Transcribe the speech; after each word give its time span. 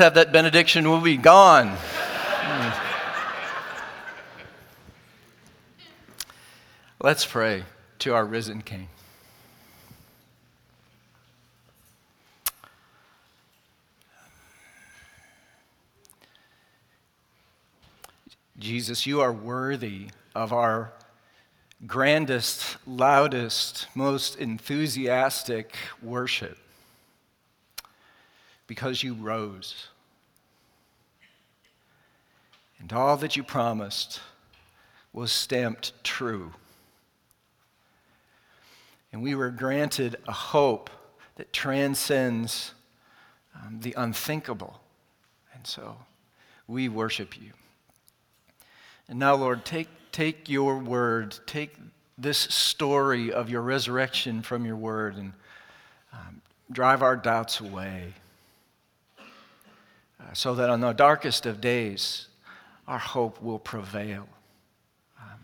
have 0.00 0.14
that 0.14 0.32
benediction, 0.32 0.88
we'll 0.88 1.00
be 1.00 1.18
gone. 1.18 1.76
Let's 7.02 7.26
pray 7.26 7.64
to 8.00 8.14
our 8.14 8.24
risen 8.24 8.62
King. 8.62 8.88
Jesus, 18.58 19.06
you 19.06 19.20
are 19.20 19.32
worthy 19.32 20.08
of 20.34 20.52
our 20.52 20.92
grandest, 21.86 22.76
loudest, 22.86 23.86
most 23.94 24.38
enthusiastic 24.38 25.74
worship 26.02 26.58
because 28.66 29.02
you 29.02 29.14
rose. 29.14 29.89
And 32.80 32.92
all 32.92 33.16
that 33.18 33.36
you 33.36 33.42
promised 33.42 34.20
was 35.12 35.30
stamped 35.30 35.92
true. 36.02 36.52
And 39.12 39.22
we 39.22 39.34
were 39.34 39.50
granted 39.50 40.16
a 40.26 40.32
hope 40.32 40.88
that 41.36 41.52
transcends 41.52 42.72
um, 43.54 43.80
the 43.80 43.92
unthinkable. 43.96 44.80
And 45.54 45.66
so 45.66 45.96
we 46.66 46.88
worship 46.88 47.40
you. 47.40 47.50
And 49.08 49.18
now, 49.18 49.34
Lord, 49.34 49.64
take, 49.64 49.88
take 50.12 50.48
your 50.48 50.78
word, 50.78 51.38
take 51.46 51.74
this 52.16 52.38
story 52.38 53.32
of 53.32 53.50
your 53.50 53.62
resurrection 53.62 54.42
from 54.42 54.64
your 54.64 54.76
word, 54.76 55.16
and 55.16 55.32
um, 56.12 56.40
drive 56.70 57.02
our 57.02 57.16
doubts 57.16 57.60
away. 57.60 58.14
Uh, 59.18 60.32
so 60.32 60.54
that 60.54 60.70
on 60.70 60.80
the 60.80 60.92
darkest 60.92 61.46
of 61.46 61.60
days, 61.60 62.28
our 62.90 62.98
hope 62.98 63.40
will 63.40 63.60
prevail. 63.60 64.26
Um, 65.16 65.38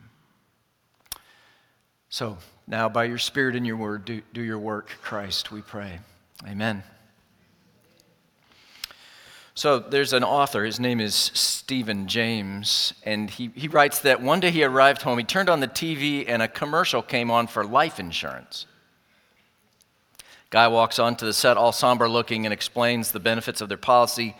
so 2.09 2.39
now, 2.67 2.89
by 2.89 3.05
your 3.05 3.19
Spirit 3.19 3.55
and 3.55 3.65
your 3.65 3.77
word, 3.77 4.05
do, 4.05 4.21
do 4.35 4.43
your 4.43 4.59
work, 4.59 4.91
Christ, 5.01 5.53
we 5.53 5.63
pray. 5.63 6.01
Amen. 6.45 6.83
So 9.55 9.79
there's 9.79 10.13
an 10.13 10.25
author, 10.25 10.65
his 10.65 10.81
name 10.81 11.01
is 11.01 11.15
Stephen 11.15 12.09
James, 12.09 12.93
and 13.05 13.31
he, 13.31 13.53
he 13.55 13.69
writes 13.69 14.01
that 14.01 14.21
one 14.21 14.41
day 14.41 14.51
he 14.51 14.65
arrived 14.65 15.03
home, 15.03 15.17
he 15.17 15.25
turned 15.25 15.49
on 15.49 15.61
the 15.61 15.69
TV, 15.69 16.25
and 16.27 16.43
a 16.43 16.49
commercial 16.49 17.01
came 17.01 17.31
on 17.31 17.47
for 17.47 17.65
life 17.65 18.01
insurance. 18.01 18.67
Guy 20.51 20.67
walks 20.67 20.99
onto 20.99 21.25
the 21.25 21.33
set, 21.33 21.57
all 21.57 21.71
somber 21.71 22.09
looking, 22.09 22.45
and 22.45 22.53
explains 22.53 23.13
the 23.13 23.21
benefits 23.21 23.61
of 23.61 23.69
their 23.69 23.79
policy. 23.79 24.35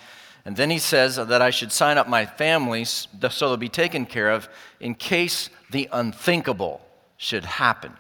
And 0.47 0.57
then 0.57 0.71
he 0.71 0.79
says 0.79 1.17
that 1.17 1.43
I 1.43 1.51
should 1.51 1.73
sign 1.73 1.99
up 1.99 2.09
my 2.09 2.25
family 2.25 2.85
so 2.85 3.09
they'll 3.21 3.57
be 3.57 3.69
taken 3.69 4.07
care 4.07 4.31
of 4.31 4.49
in 4.79 4.95
case 4.95 5.51
the 5.73 5.89
unthinkable 5.93 6.81
should 7.17 7.45
happen. 7.45 7.93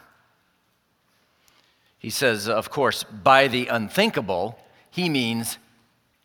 He 1.99 2.09
says, 2.09 2.49
of 2.49 2.71
course, 2.71 3.03
by 3.03 3.49
the 3.49 3.67
unthinkable, 3.67 4.57
he 4.93 5.09
means 5.09 5.59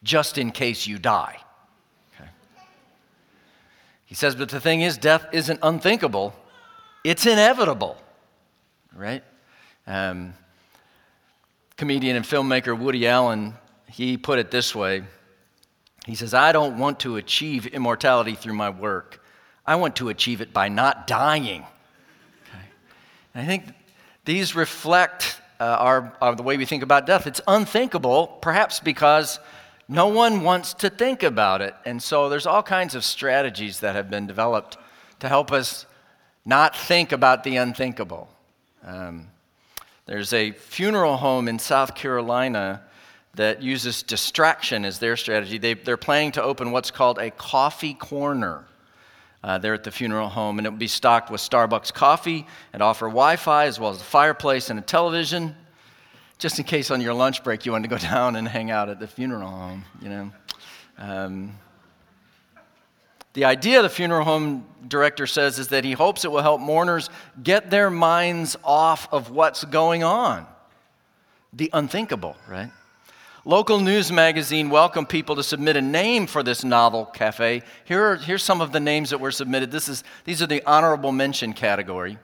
just 0.04 0.38
in 0.38 0.52
case 0.52 0.86
you 0.86 1.00
die. 1.00 1.38
Okay. 2.14 2.30
He 4.06 4.14
says, 4.14 4.36
but 4.36 4.50
the 4.50 4.60
thing 4.60 4.82
is, 4.82 5.00
death 5.00 5.26
isn't 5.32 5.60
unthinkable, 5.64 6.36
it's 7.04 7.26
inevitable, 7.26 7.98
right? 8.96 9.24
Um, 9.88 10.36
comedian 11.78 12.16
and 12.16 12.24
filmmaker 12.24 12.78
Woody 12.78 13.08
Allen, 13.08 13.56
he 13.90 14.18
put 14.18 14.38
it 14.38 14.52
this 14.52 14.76
way. 14.76 15.02
He 16.06 16.16
says, 16.16 16.34
I 16.34 16.52
don't 16.52 16.80
want 16.80 17.00
to 17.02 17.18
achieve 17.18 17.68
immortality 17.68 18.36
through 18.36 18.56
my 18.56 18.70
work. 18.70 19.24
I 19.66 19.76
want 19.76 19.96
to 19.98 20.10
achieve 20.10 20.42
it 20.42 20.52
by 20.52 20.68
not 20.70 21.06
dying. 21.06 21.62
Okay. 21.62 22.66
I 23.36 23.46
think 23.46 23.66
these 24.26 24.56
reflect 24.56 25.40
uh, 25.60 25.64
our, 25.64 26.18
our, 26.22 26.36
the 26.36 26.44
way 26.44 26.58
we 26.58 26.66
think 26.66 26.82
about 26.82 27.06
death. 27.06 27.28
It's 27.28 27.42
unthinkable, 27.48 28.28
perhaps 28.42 28.80
because 28.80 29.40
no 29.88 30.08
one 30.08 30.42
wants 30.42 30.74
to 30.76 30.90
think 30.90 31.22
about 31.22 31.62
it. 31.62 31.76
And 31.86 32.02
so 32.02 32.30
there's 32.30 32.48
all 32.48 32.64
kinds 32.64 32.96
of 32.96 33.04
strategies 33.04 33.82
that 33.82 33.94
have 33.94 34.10
been 34.10 34.26
developed 34.26 34.78
to 35.20 35.30
help 35.30 35.52
us 35.52 35.86
not 36.46 36.76
think 36.76 37.12
about 37.12 37.44
the 37.44 37.58
unthinkable. 37.58 38.28
Um, 38.84 39.28
there's 40.08 40.34
a 40.34 40.52
funeral 40.52 41.18
home 41.18 41.48
in 41.48 41.60
South 41.60 41.94
Carolina 41.94 42.82
that 43.36 43.62
uses 43.62 44.04
distraction 44.04 44.86
as 44.86 45.00
their 45.00 45.16
strategy. 45.16 45.58
They, 45.58 45.92
are 45.92 45.98
planning 45.98 46.34
to 46.34 46.44
open 46.44 46.72
what's 46.72 46.92
called 46.92 47.18
a 47.18 47.32
coffee 47.32 47.94
corner. 47.94 48.66
Uh, 49.44 49.58
there 49.58 49.74
at 49.74 49.84
the 49.84 49.90
funeral 49.90 50.30
home, 50.30 50.60
and 50.60 50.68
it 50.68 50.70
will 50.70 50.78
be 50.78 50.88
stocked 50.88 51.32
with 51.32 51.42
Starbucks 51.42 51.92
coffee 51.92 52.46
and 52.74 52.84
offer 52.84 53.08
Wi 53.08 53.38
Fi 53.38 53.66
as 53.66 53.80
well 53.80 53.90
as 53.90 54.00
a 54.00 54.04
fireplace 54.04 54.70
and 54.70 54.78
a 54.78 54.84
television 54.84 55.56
just 56.42 56.58
in 56.58 56.66
case 56.66 56.90
on 56.90 57.00
your 57.02 57.14
lunch 57.14 57.44
break 57.44 57.68
you 57.68 57.72
want 57.72 57.84
to 57.84 57.88
go 57.88 57.98
down 58.14 58.36
and 58.36 58.48
hang 58.48 58.72
out 58.72 58.90
at 58.90 59.00
the 59.00 59.08
funeral 59.08 59.48
home, 59.48 59.86
you 60.02 60.10
know. 60.10 60.32
Um, 60.98 61.58
the 63.34 63.46
idea 63.46 63.82
the 63.82 63.90
funeral 63.90 64.26
home 64.26 64.66
director 64.86 65.26
says 65.26 65.58
is 65.58 65.70
that 65.70 65.86
he 65.86 65.94
hopes 65.94 66.26
it 66.26 66.32
will 66.32 66.42
help 66.42 66.60
mourners 66.60 67.10
get 67.42 67.70
their 67.70 67.90
minds 67.90 68.58
off 68.64 69.08
of 69.14 69.30
what's 69.30 69.64
going 69.64 70.04
on. 70.04 70.46
The 71.54 71.70
unthinkable, 71.72 72.36
right? 72.50 72.72
Local 73.44 73.80
news 73.80 74.12
magazine 74.12 74.70
welcomed 74.70 75.10
people 75.10 75.36
to 75.36 75.44
submit 75.44 75.76
a 75.76 75.82
name 75.82 76.28
for 76.28 76.44
this 76.44 76.64
novel 76.64 77.06
cafe. 77.06 77.64
Here 77.86 78.04
are, 78.04 78.16
here's 78.16 78.44
some 78.44 78.62
of 78.62 78.72
the 78.72 78.80
names 78.80 79.10
that 79.10 79.20
were 79.20 79.32
submitted. 79.32 79.72
This 79.72 79.90
is, 79.90 80.04
these 80.26 80.44
are 80.44 80.48
the 80.48 80.64
honorable 80.66 81.12
mention 81.12 81.54
category 81.54 82.20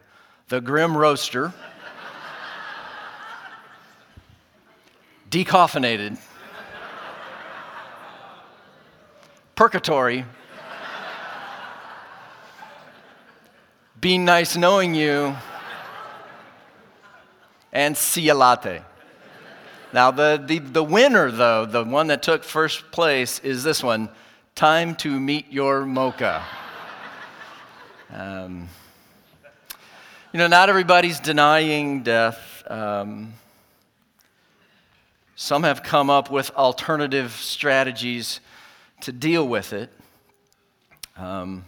The 0.50 0.62
Grim 0.62 0.96
Roaster. 0.96 1.54
decaffeinated, 5.30 6.18
purgatory, 9.56 10.26
be 14.00 14.18
nice 14.18 14.56
knowing 14.56 14.96
you, 14.96 15.36
and 17.74 17.98
see 17.98 18.32
latte. 18.32 18.82
Now, 19.94 20.12
the, 20.12 20.44
the, 20.46 20.60
the 20.60 20.84
winner, 20.84 21.32
though, 21.32 21.66
the 21.66 21.84
one 21.84 22.08
that 22.08 22.22
took 22.22 22.44
first 22.44 22.92
place, 22.92 23.40
is 23.40 23.64
this 23.64 23.82
one 23.82 24.10
Time 24.54 24.96
to 24.96 25.20
Meet 25.20 25.52
Your 25.52 25.86
Mocha. 25.86 26.44
Um, 28.12 28.68
you 30.34 30.40
know, 30.40 30.48
not 30.48 30.70
everybody's 30.70 31.20
denying 31.20 32.04
death. 32.04 32.64
Um, 32.68 33.34
some 35.36 35.64
have 35.64 35.84
come 35.84 36.10
up 36.10 36.30
with 36.32 36.52
alternative 36.52 37.32
strategies 37.32 38.40
to 39.02 39.12
deal 39.12 39.48
with 39.48 39.72
it. 39.72 39.92
Um, 41.16 41.64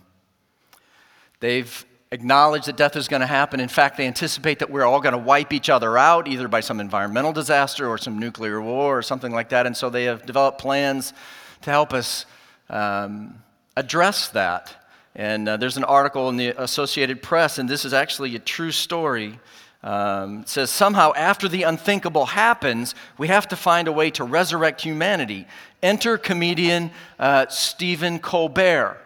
they've 1.40 1.86
acknowledged 2.12 2.68
that 2.68 2.78
death 2.78 2.96
is 2.96 3.08
going 3.08 3.22
to 3.22 3.28
happen. 3.28 3.60
In 3.60 3.70
fact, 3.70 3.98
they 3.98 4.08
anticipate 4.08 4.60
that 4.60 4.70
we're 4.70 4.84
all 4.84 5.00
going 5.00 5.14
to 5.14 5.20
wipe 5.20 5.54
each 5.54 5.70
other 5.70 5.98
out, 5.98 6.28
either 6.28 6.48
by 6.48 6.60
some 6.60 6.80
environmental 6.80 7.34
disaster 7.34 7.88
or 7.88 7.98
some 7.98 8.18
nuclear 8.18 8.62
war 8.62 8.98
or 8.98 9.02
something 9.02 9.32
like 9.32 9.50
that. 9.50 9.66
And 9.66 9.78
so 9.78 9.90
they 9.90 10.06
have 10.06 10.26
developed 10.26 10.60
plans 10.60 11.14
to 11.62 11.70
help 11.70 11.94
us 11.94 12.26
um, 12.70 13.42
address 13.78 14.30
that. 14.30 14.76
And 15.16 15.50
uh, 15.50 15.58
there's 15.58 15.78
an 15.78 15.84
article 15.84 16.30
in 16.30 16.38
the 16.38 16.50
Associated 16.62 17.22
Press, 17.22 17.58
and 17.58 17.68
this 17.68 17.86
is 17.86 17.94
actually 17.94 18.36
a 18.36 18.40
true 18.40 18.72
story 18.72 19.40
um, 19.82 20.46
says 20.46 20.70
somehow 20.70 21.14
after 21.16 21.48
the 21.48 21.64
unthinkable 21.64 22.26
happens, 22.26 22.96
we 23.18 23.28
have 23.28 23.48
to 23.50 23.56
find 23.56 23.88
a 23.88 23.92
way 23.92 24.12
to 24.12 24.24
resurrect 24.24 24.82
humanity. 24.82 25.48
Enter 25.82 26.18
comedian 26.18 26.92
uh, 27.18 27.48
Stephen 27.48 28.20
Colbert, 28.20 28.98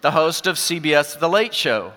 the 0.00 0.10
host 0.12 0.46
of 0.46 0.56
CBS 0.56 1.18
The 1.18 1.28
Late 1.28 1.54
Show. 1.54 1.92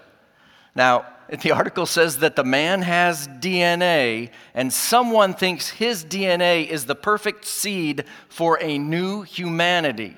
Now, 0.76 1.06
the 1.42 1.52
article 1.52 1.86
says 1.86 2.18
that 2.20 2.36
the 2.36 2.44
man 2.44 2.82
has 2.82 3.28
DNA, 3.28 4.30
and 4.54 4.72
someone 4.72 5.34
thinks 5.34 5.70
his 5.70 6.04
DNA 6.04 6.68
is 6.68 6.86
the 6.86 6.96
perfect 6.96 7.46
seed 7.46 8.06
for 8.30 8.58
a 8.62 8.78
new 8.78 9.22
humanity. 9.22 10.16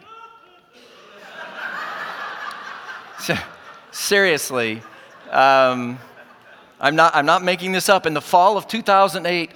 Seriously. 3.91 4.81
Um, 5.29 5.99
I'm 6.79 6.95
not, 6.95 7.15
I'm 7.15 7.25
not 7.25 7.43
making 7.43 7.71
this 7.71 7.89
up. 7.89 8.05
In 8.05 8.13
the 8.13 8.21
fall 8.21 8.57
of 8.57 8.67
2008, 8.67 9.51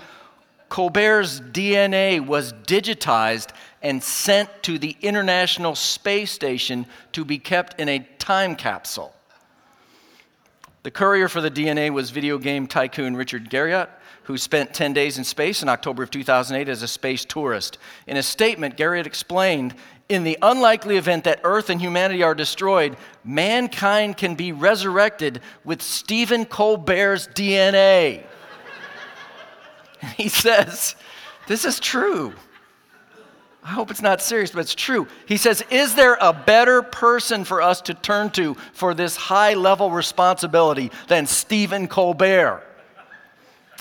Colbert's 0.69 1.39
DNA 1.41 2.25
was 2.25 2.53
digitized 2.53 3.50
and 3.81 4.01
sent 4.01 4.50
to 4.63 4.77
the 4.77 4.95
International 5.01 5.75
Space 5.75 6.31
Station 6.31 6.85
to 7.12 7.24
be 7.24 7.38
kept 7.38 7.79
in 7.79 7.89
a 7.89 8.00
time 8.19 8.56
capsule. 8.56 9.13
The 10.83 10.91
courier 10.91 11.27
for 11.27 11.41
the 11.41 11.51
DNA 11.51 11.89
was 11.89 12.12
video 12.12 12.38
game 12.38 12.65
tycoon 12.65 13.15
Richard 13.15 13.50
Garriott, 13.50 13.89
who 14.24 14.38
spent 14.38 14.74
10 14.74 14.94
days 14.94 15.18
in 15.18 15.24
space 15.24 15.62
in 15.62 15.69
October 15.69 16.03
of 16.03 16.12
2008 16.12 16.69
as 16.69 16.81
a 16.81 16.88
space 16.88 17.25
tourist. 17.25 17.77
In 18.07 18.18
a 18.18 18.24
statement, 18.24 18.77
Garriott 18.77 19.06
explained 19.06 19.74
in 20.09 20.24
the 20.24 20.38
unlikely 20.41 20.97
event 20.97 21.25
that 21.25 21.41
Earth 21.44 21.69
and 21.69 21.81
humanity 21.81 22.24
are 22.24 22.35
destroyed, 22.35 22.95
mankind 23.24 24.18
can 24.18 24.35
be 24.35 24.51
resurrected 24.51 25.41
with 25.65 25.81
Stephen 25.81 26.45
Colbert's 26.45 27.27
DNA. 27.27 28.24
he 30.15 30.29
says, 30.29 30.95
This 31.47 31.65
is 31.65 31.79
true. 31.79 32.33
I 33.68 33.72
hope 33.72 33.92
it's 33.92 34.02
not 34.02 34.22
serious, 34.22 34.52
but 34.52 34.62
it's 34.62 34.74
true. 34.74 35.08
He 35.25 35.36
says, 35.36 35.62
Is 35.69 35.94
there 35.94 36.18
a 36.22 36.31
better 36.31 36.81
person 36.81 37.44
for 37.44 37.62
us 37.62 37.81
to 37.81 37.94
turn 37.94 38.30
to 38.30 38.54
for 38.72 38.94
this 38.94 39.18
high 39.18 39.56
level 39.56 39.92
responsibility 39.92 40.90
than 41.10 41.25
Stephen 41.25 41.90
Colbert? 41.90 42.64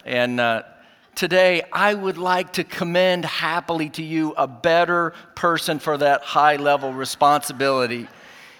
And 0.04 0.40
uh, 0.40 0.64
today, 1.14 1.62
I 1.72 1.94
would 1.94 2.18
like 2.18 2.54
to 2.54 2.64
commend 2.64 3.26
happily 3.26 3.88
to 3.90 4.02
you 4.02 4.34
a 4.36 4.48
better 4.48 5.12
person 5.36 5.78
for 5.78 5.96
that 5.98 6.22
high 6.22 6.56
level 6.56 6.92
responsibility. 6.92 8.08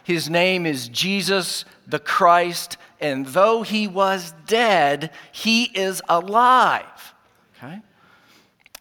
His 0.05 0.31
name 0.31 0.65
is 0.65 0.87
Jesus 0.87 1.65
the 1.89 1.99
Christ, 1.99 2.77
and 3.01 3.27
though 3.27 3.63
he 3.63 3.89
was 3.89 4.33
dead, 4.47 5.11
he 5.33 5.65
is 5.65 6.01
alive. 6.09 7.15
Okay? 7.59 7.81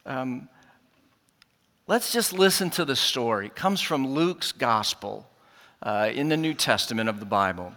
Um, 0.05 0.47
Let's 1.87 2.11
just 2.11 2.33
listen 2.33 2.71
to 2.71 2.85
the 2.85 2.95
story. 2.95 3.45
It 3.45 3.55
comes 3.55 3.79
from 3.79 4.07
Luke's 4.07 4.51
gospel 4.51 5.29
uh, 5.83 6.09
in 6.11 6.29
the 6.29 6.37
New 6.37 6.55
Testament 6.55 7.09
of 7.09 7.19
the 7.19 7.27
Bible. 7.27 7.73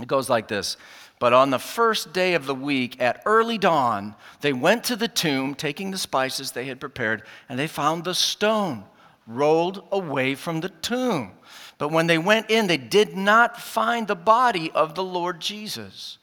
It 0.00 0.08
goes 0.08 0.28
like 0.28 0.48
this 0.48 0.76
But 1.20 1.32
on 1.32 1.50
the 1.50 1.60
first 1.60 2.12
day 2.12 2.34
of 2.34 2.46
the 2.46 2.54
week, 2.54 3.00
at 3.00 3.22
early 3.24 3.58
dawn, 3.58 4.16
they 4.40 4.52
went 4.52 4.82
to 4.84 4.96
the 4.96 5.06
tomb, 5.06 5.54
taking 5.54 5.92
the 5.92 5.98
spices 5.98 6.50
they 6.50 6.64
had 6.64 6.80
prepared, 6.80 7.22
and 7.48 7.56
they 7.58 7.68
found 7.68 8.02
the 8.02 8.14
stone 8.14 8.84
rolled 9.28 9.86
away 9.92 10.34
from 10.34 10.60
the 10.60 10.68
tomb. 10.68 11.30
But 11.78 11.92
when 11.92 12.08
they 12.08 12.18
went 12.18 12.50
in, 12.50 12.66
they 12.66 12.76
did 12.76 13.16
not 13.16 13.60
find 13.60 14.08
the 14.08 14.16
body 14.16 14.72
of 14.72 14.96
the 14.96 15.04
Lord 15.04 15.40
Jesus. 15.40 16.18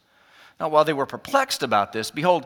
Now, 0.60 0.68
while 0.68 0.84
they 0.84 0.92
were 0.92 1.06
perplexed 1.06 1.64
about 1.64 1.94
this, 1.94 2.12
behold, 2.12 2.46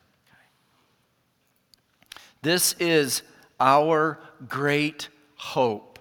This 2.41 2.73
is 2.79 3.21
our 3.59 4.19
great 4.47 5.09
hope. 5.35 5.99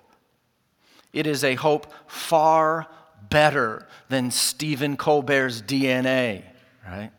It 1.12 1.26
is 1.26 1.44
a 1.44 1.54
hope 1.54 1.92
far 2.06 2.86
better 3.28 3.86
than 4.08 4.30
Stephen 4.30 4.96
Colbert's 4.96 5.60
DNA, 5.62 6.42
right? 6.86 7.10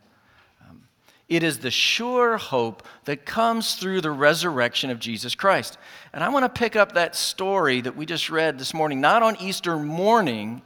Um, 0.67 0.83
it 1.29 1.43
is 1.43 1.59
the 1.59 1.71
sure 1.71 2.37
hope 2.37 2.87
that 3.05 3.25
comes 3.25 3.75
through 3.75 4.01
the 4.01 4.11
resurrection 4.11 4.89
of 4.89 4.99
Jesus 4.99 5.35
Christ. 5.35 5.77
And 6.13 6.23
I 6.23 6.29
want 6.29 6.43
to 6.43 6.59
pick 6.59 6.75
up 6.75 6.93
that 6.93 7.15
story 7.15 7.81
that 7.81 7.95
we 7.95 8.05
just 8.05 8.29
read 8.29 8.57
this 8.57 8.73
morning, 8.73 9.01
not 9.01 9.23
on 9.23 9.37
Easter 9.39 9.77
morning, 9.77 10.61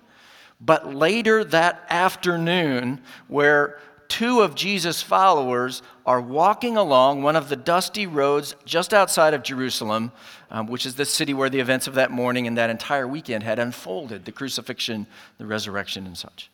but 0.62 0.94
later 0.94 1.44
that 1.44 1.86
afternoon, 1.90 3.02
where 3.28 3.80
two 4.07 4.42
of 4.42 4.56
Jesus' 4.56 5.02
followers 5.02 5.81
are 6.06 6.22
walking 6.22 6.78
along 6.78 7.22
one 7.22 7.36
of 7.36 7.50
the 7.50 7.56
dusty 7.56 8.07
roads 8.07 8.56
just 8.66 8.94
outside 8.94 9.34
of 9.34 9.44
Jerusalem, 9.44 10.12
um, 10.52 10.68
which 10.68 10.86
is 10.86 10.96
the 10.96 11.06
city 11.06 11.34
where 11.34 11.50
the 11.50 11.60
events 11.60 11.88
of 11.88 11.96
that 11.96 12.12
morning 12.12 12.48
and 12.48 12.57
that 12.57 12.69
entire 12.69 13.07
weekend 13.07 13.44
had 13.44 13.60
unfolded 13.60 14.25
the 14.25 14.31
crucifixion, 14.31 15.07
the 15.38 15.46
resurrection, 15.46 16.06
and 16.06 16.18
such. 16.18 16.50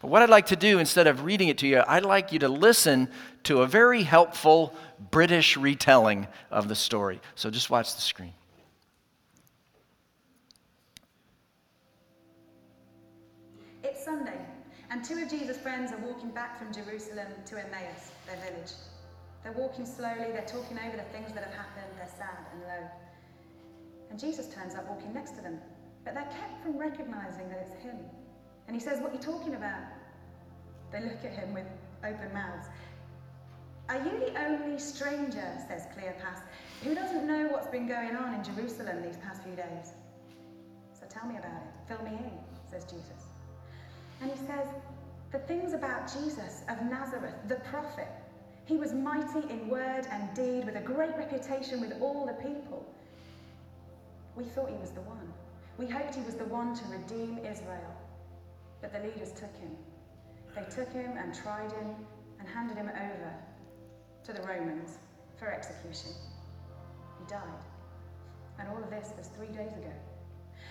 But 0.00 0.08
what 0.08 0.22
I'd 0.22 0.30
like 0.30 0.46
to 0.46 0.56
do, 0.56 0.78
instead 0.78 1.06
of 1.06 1.24
reading 1.24 1.48
it 1.48 1.58
to 1.58 1.66
you, 1.66 1.82
I'd 1.86 2.04
like 2.04 2.32
you 2.32 2.38
to 2.40 2.48
listen 2.48 3.08
to 3.44 3.62
a 3.62 3.66
very 3.66 4.02
helpful 4.02 4.74
British 5.10 5.56
retelling 5.56 6.28
of 6.50 6.68
the 6.68 6.76
story. 6.76 7.20
So 7.34 7.50
just 7.50 7.68
watch 7.68 7.94
the 7.94 8.00
screen. 8.00 8.32
And 14.90 15.04
two 15.04 15.22
of 15.22 15.28
Jesus' 15.28 15.58
friends 15.58 15.92
are 15.92 15.98
walking 15.98 16.30
back 16.30 16.58
from 16.58 16.72
Jerusalem 16.72 17.28
to 17.46 17.58
Emmaus, 17.58 18.10
their 18.26 18.36
village. 18.36 18.72
They're 19.42 19.52
walking 19.52 19.84
slowly, 19.84 20.32
they're 20.32 20.48
talking 20.48 20.78
over 20.78 20.96
the 20.96 21.08
things 21.12 21.32
that 21.34 21.44
have 21.44 21.52
happened, 21.52 21.92
they're 21.96 22.08
sad 22.16 22.46
and 22.52 22.62
low. 22.62 22.90
And 24.10 24.18
Jesus 24.18 24.48
turns 24.48 24.74
up 24.74 24.88
walking 24.88 25.12
next 25.12 25.32
to 25.32 25.42
them, 25.42 25.60
but 26.04 26.14
they're 26.14 26.24
kept 26.24 26.62
from 26.62 26.78
recognizing 26.78 27.48
that 27.50 27.68
it's 27.68 27.82
him. 27.82 27.96
And 28.66 28.74
he 28.74 28.80
says, 28.80 29.00
What 29.00 29.10
are 29.10 29.14
you 29.14 29.20
talking 29.20 29.54
about? 29.54 29.82
They 30.90 31.02
look 31.02 31.22
at 31.22 31.32
him 31.32 31.52
with 31.52 31.66
open 32.02 32.32
mouths. 32.32 32.68
Are 33.90 33.96
you 33.96 34.20
the 34.20 34.38
only 34.42 34.78
stranger, 34.78 35.52
says 35.68 35.86
Cleopas, 35.96 36.42
who 36.82 36.94
doesn't 36.94 37.26
know 37.26 37.48
what's 37.48 37.68
been 37.68 37.88
going 37.88 38.16
on 38.16 38.34
in 38.34 38.44
Jerusalem 38.44 39.02
these 39.02 39.16
past 39.18 39.42
few 39.42 39.54
days? 39.54 39.92
So 40.92 41.06
tell 41.08 41.26
me 41.26 41.36
about 41.36 41.62
it. 41.62 41.88
Fill 41.88 42.02
me 42.04 42.16
in, 42.16 42.30
says 42.70 42.84
Jesus. 42.84 43.27
And 44.20 44.30
he 44.30 44.36
says, 44.36 44.66
the 45.30 45.38
things 45.40 45.74
about 45.74 46.10
Jesus 46.12 46.62
of 46.68 46.82
Nazareth, 46.82 47.34
the 47.48 47.56
prophet. 47.56 48.08
He 48.64 48.76
was 48.76 48.92
mighty 48.92 49.50
in 49.50 49.68
word 49.68 50.06
and 50.10 50.34
deed, 50.34 50.64
with 50.64 50.76
a 50.76 50.80
great 50.80 51.16
reputation 51.16 51.80
with 51.80 51.92
all 52.00 52.26
the 52.26 52.32
people. 52.34 52.86
We 54.36 54.44
thought 54.44 54.70
he 54.70 54.76
was 54.76 54.90
the 54.90 55.02
one. 55.02 55.32
We 55.78 55.86
hoped 55.86 56.14
he 56.14 56.22
was 56.22 56.34
the 56.34 56.44
one 56.44 56.74
to 56.74 56.84
redeem 56.86 57.38
Israel. 57.38 57.94
But 58.80 58.92
the 58.92 59.00
leaders 59.00 59.32
took 59.32 59.54
him. 59.56 59.76
They 60.54 60.64
took 60.74 60.92
him 60.92 61.16
and 61.16 61.34
tried 61.34 61.72
him 61.72 61.94
and 62.38 62.48
handed 62.48 62.76
him 62.76 62.88
over 62.88 63.34
to 64.24 64.32
the 64.32 64.42
Romans 64.46 64.98
for 65.38 65.52
execution. 65.52 66.12
He 67.18 67.26
died. 67.28 67.42
And 68.58 68.68
all 68.68 68.82
of 68.82 68.90
this 68.90 69.12
was 69.16 69.28
three 69.28 69.48
days 69.48 69.72
ago. 69.72 69.92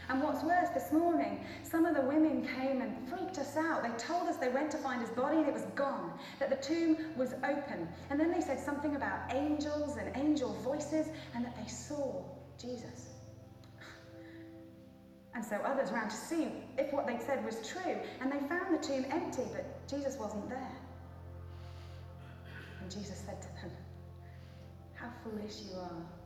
And 0.10 0.24
what's 0.24 0.44
worse, 0.44 0.70
this 0.70 0.92
morning, 0.94 1.46
some 1.64 1.86
of 1.86 1.96
the 1.96 2.02
women 2.02 2.48
came 2.56 2.82
and 2.82 3.10
freaked 3.10 3.38
us 3.38 3.58
out. 3.58 3.84
They 3.84 3.92
told 3.98 4.30
us 4.30 4.38
they 4.38 4.50
went 4.50 4.72
to 4.72 4.78
find 4.78 5.02
his 5.02 5.10
body 5.10 5.38
and 5.38 5.48
it 5.48 5.54
was 5.54 5.66
gone, 5.76 6.14
that 6.40 6.50
the 6.50 6.56
tomb 6.56 6.98
was 7.18 7.34
open. 7.44 7.88
And 8.10 8.20
then 8.20 8.32
they 8.32 8.40
said 8.40 8.60
something 8.60 8.96
about 8.96 9.34
angels 9.34 9.98
and 9.98 10.16
angel 10.16 10.54
voices 10.64 11.08
and 11.36 11.44
that 11.44 11.58
they 11.58 11.68
saw 11.68 12.24
Jesus. 12.60 13.10
And 15.36 15.46
so 15.46 15.58
others 15.58 15.92
ran 15.92 16.10
to 16.10 16.16
see 16.16 16.48
if 16.78 16.92
what 16.94 17.06
they'd 17.06 17.22
said 17.22 17.46
was 17.46 17.68
true. 17.68 17.98
And 18.22 18.32
they 18.32 18.40
found 18.48 18.74
the 18.74 18.82
tomb 18.82 19.06
empty, 19.12 19.44
but 19.54 19.88
Jesus 19.88 20.18
wasn't 20.18 20.50
there. 20.50 20.72
And 22.82 22.90
Jesus 22.90 23.22
said 23.26 23.42
to 23.42 23.48
them, 23.62 23.72
How 24.96 25.12
foolish 25.24 25.62
you 25.70 25.78
are. 25.78 26.17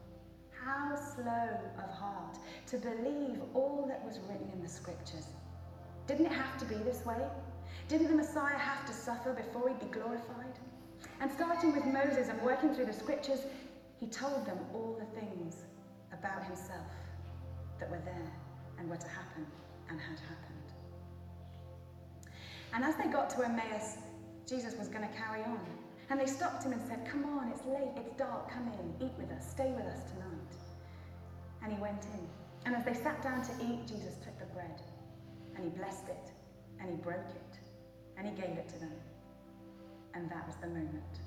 How 0.64 0.96
slow 0.96 1.50
of 1.78 1.90
heart 1.90 2.38
to 2.68 2.78
believe 2.78 3.40
all 3.54 3.86
that 3.88 4.04
was 4.06 4.20
written 4.30 4.50
in 4.54 4.62
the 4.62 4.70
scriptures. 4.70 5.28
Didn't 6.08 6.28
it 6.28 6.32
have 6.32 6.58
to 6.60 6.66
be 6.66 6.76
this 6.76 7.06
way? 7.06 7.22
Didn't 7.88 8.08
the 8.08 8.16
Messiah 8.16 8.58
have 8.58 8.86
to 8.86 8.94
suffer 8.94 9.34
before 9.34 9.70
he'd 9.70 9.80
be 9.80 9.88
glorified? 9.88 10.60
And 11.20 11.32
starting 11.32 11.74
with 11.74 11.86
Moses 11.86 12.30
and 12.30 12.42
working 12.42 12.74
through 12.76 12.86
the 12.86 12.94
scriptures, 12.94 13.40
he 14.00 14.08
told 14.08 14.46
them 14.46 14.60
all 14.74 14.98
the 15.00 15.20
things 15.20 15.58
about 16.14 16.44
himself 16.44 16.88
that 17.80 17.90
were 17.90 18.02
there 18.06 18.32
and 18.78 18.90
were 18.90 18.98
to 18.98 19.08
happen 19.08 19.46
and 19.90 20.00
had 20.00 20.20
happened. 20.20 20.62
And 22.74 22.84
as 22.84 22.96
they 22.96 23.12
got 23.12 23.30
to 23.32 23.44
Emmaus, 23.44 23.98
Jesus 24.48 24.76
was 24.78 24.88
going 24.88 25.08
to 25.08 25.14
carry 25.16 25.42
on. 25.44 25.60
And 26.10 26.20
they 26.20 26.26
stopped 26.26 26.64
him 26.64 26.74
and 26.74 26.82
said, 26.88 27.08
Come 27.10 27.26
on, 27.26 27.50
it's 27.50 27.66
late, 27.66 27.92
it's 27.96 28.16
dark, 28.18 28.52
come 28.52 28.68
in, 28.68 29.08
eat 29.08 29.14
with 29.18 29.32
us, 29.32 29.50
stay 29.50 29.72
with 29.72 29.86
us 29.86 30.00
tonight. 30.12 30.31
And 31.64 31.72
he 31.74 31.80
went 31.80 32.06
in. 32.14 32.28
And 32.66 32.76
as 32.76 32.86
they 32.86 32.94
sat 32.94 33.22
down 33.22 33.42
to 33.44 33.52
eat, 33.64 33.88
Jesus 33.88 34.16
took 34.24 34.38
the 34.40 34.46
bread 34.54 34.82
and 35.56 35.64
he 35.64 35.70
blessed 35.70 36.10
it 36.10 36.32
and 36.80 36.90
he 36.90 36.96
broke 36.98 37.30
it 37.30 37.60
and 38.18 38.28
he 38.28 38.34
gave 38.34 38.58
it 38.58 38.70
to 38.70 38.80
them. 38.80 38.94
And 40.14 40.30
that 40.30 40.46
was 40.46 40.56
the 40.62 40.68
moment. 40.68 41.20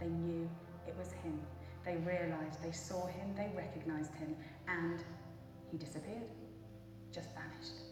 They 0.00 0.08
knew 0.08 0.48
it 0.86 0.94
was 0.96 1.12
him. 1.24 1.40
They 1.84 1.96
realized, 1.96 2.62
they 2.62 2.72
saw 2.72 3.06
him, 3.06 3.34
they 3.36 3.50
recognized 3.56 4.14
him, 4.14 4.34
and 4.66 5.02
he 5.70 5.78
disappeared, 5.78 6.30
just 7.12 7.28
vanished. 7.34 7.85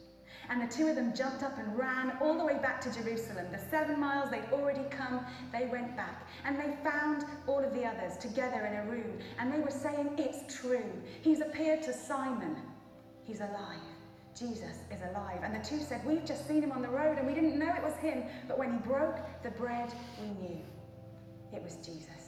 And 0.51 0.61
the 0.61 0.73
two 0.73 0.89
of 0.89 0.97
them 0.97 1.15
jumped 1.15 1.43
up 1.43 1.59
and 1.59 1.77
ran 1.79 2.17
all 2.21 2.37
the 2.37 2.45
way 2.45 2.59
back 2.59 2.81
to 2.83 2.93
Jerusalem. 2.93 3.47
The 3.51 3.61
seven 3.71 3.99
miles 3.99 4.31
they'd 4.31 4.53
already 4.53 4.85
come, 4.91 5.25
they 5.53 5.67
went 5.67 5.97
back. 5.97 6.27
And 6.45 6.59
they 6.59 6.77
found 6.83 7.25
all 7.47 7.65
of 7.65 7.75
the 7.75 7.85
others 7.85 8.17
together 8.19 8.67
in 8.67 8.75
a 8.77 8.91
room. 8.91 9.19
And 9.39 9.53
they 9.53 9.61
were 9.61 9.71
saying, 9.71 10.11
It's 10.19 10.55
true. 10.55 10.91
He's 11.23 11.41
appeared 11.41 11.83
to 11.85 11.93
Simon. 11.93 12.57
He's 13.25 13.41
alive. 13.41 13.81
Jesus 14.39 14.79
is 14.91 15.01
alive. 15.11 15.41
And 15.43 15.55
the 15.55 15.67
two 15.67 15.81
said, 15.81 16.05
We've 16.05 16.25
just 16.25 16.47
seen 16.49 16.63
him 16.63 16.73
on 16.73 16.83
the 16.83 16.89
road 16.89 17.19
and 17.19 17.27
we 17.27 17.35
didn't 17.35 17.59
know 17.59 17.73
it 17.75 17.83
was 17.83 17.97
him. 17.97 18.25
But 18.49 18.59
when 18.59 18.73
he 18.73 18.79
broke 18.79 19.19
the 19.43 19.51
bread, 19.51 19.93
we 20.21 20.29
knew 20.47 20.59
it 21.53 21.63
was 21.63 21.77
Jesus. 21.77 22.24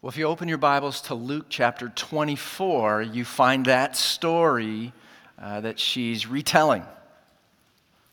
Well, 0.00 0.10
if 0.10 0.16
you 0.16 0.26
open 0.26 0.46
your 0.46 0.58
Bibles 0.58 1.00
to 1.02 1.16
Luke 1.16 1.46
chapter 1.48 1.88
24, 1.88 3.02
you 3.02 3.24
find 3.24 3.66
that 3.66 3.96
story 3.96 4.92
uh, 5.36 5.60
that 5.62 5.80
she's 5.80 6.24
retelling. 6.24 6.84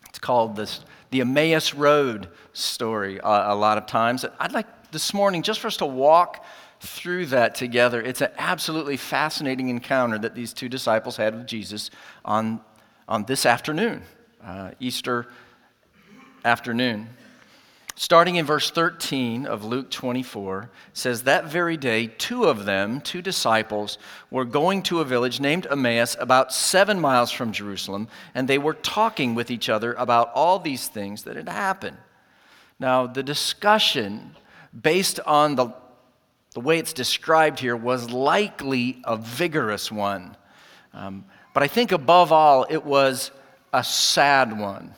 It's 0.09 0.17
called 0.17 0.55
this, 0.55 0.83
the 1.11 1.21
Emmaus 1.21 1.75
Road 1.75 2.29
story 2.53 3.21
uh, 3.21 3.53
a 3.53 3.55
lot 3.55 3.77
of 3.77 3.85
times. 3.85 4.25
I'd 4.39 4.51
like 4.51 4.65
this 4.91 5.13
morning 5.13 5.43
just 5.43 5.59
for 5.59 5.67
us 5.67 5.77
to 5.77 5.85
walk 5.85 6.43
through 6.79 7.27
that 7.27 7.53
together. 7.53 8.01
It's 8.01 8.21
an 8.21 8.31
absolutely 8.39 8.97
fascinating 8.97 9.69
encounter 9.69 10.17
that 10.17 10.33
these 10.33 10.53
two 10.53 10.67
disciples 10.67 11.17
had 11.17 11.35
with 11.35 11.45
Jesus 11.45 11.91
on, 12.23 12.61
on 13.07 13.25
this 13.25 13.45
afternoon, 13.45 14.01
uh, 14.43 14.71
Easter 14.79 15.27
afternoon. 16.43 17.09
Starting 17.97 18.35
in 18.35 18.45
verse 18.45 18.71
13 18.71 19.45
of 19.45 19.63
Luke 19.63 19.89
24, 19.89 20.69
says, 20.91 21.23
That 21.23 21.45
very 21.45 21.77
day, 21.77 22.07
two 22.07 22.43
of 22.43 22.65
them, 22.65 22.99
two 22.99 23.21
disciples, 23.21 23.97
were 24.29 24.43
going 24.43 24.83
to 24.83 24.99
a 24.99 25.05
village 25.05 25.39
named 25.39 25.65
Emmaus, 25.71 26.17
about 26.19 26.51
seven 26.51 26.99
miles 26.99 27.31
from 27.31 27.53
Jerusalem, 27.53 28.09
and 28.33 28.49
they 28.49 28.57
were 28.57 28.73
talking 28.73 29.33
with 29.33 29.49
each 29.49 29.69
other 29.69 29.93
about 29.93 30.29
all 30.35 30.59
these 30.59 30.89
things 30.89 31.23
that 31.23 31.37
had 31.37 31.47
happened. 31.47 31.95
Now, 32.79 33.07
the 33.07 33.23
discussion, 33.23 34.35
based 34.79 35.21
on 35.21 35.55
the, 35.55 35.73
the 36.53 36.59
way 36.59 36.79
it's 36.79 36.91
described 36.91 37.59
here, 37.59 37.77
was 37.77 38.11
likely 38.11 39.01
a 39.05 39.15
vigorous 39.15 39.89
one. 39.89 40.35
Um, 40.93 41.23
but 41.53 41.63
I 41.63 41.67
think 41.67 41.93
above 41.93 42.33
all, 42.33 42.65
it 42.69 42.83
was 42.83 43.31
a 43.71 43.85
sad 43.85 44.59
one. 44.59 44.93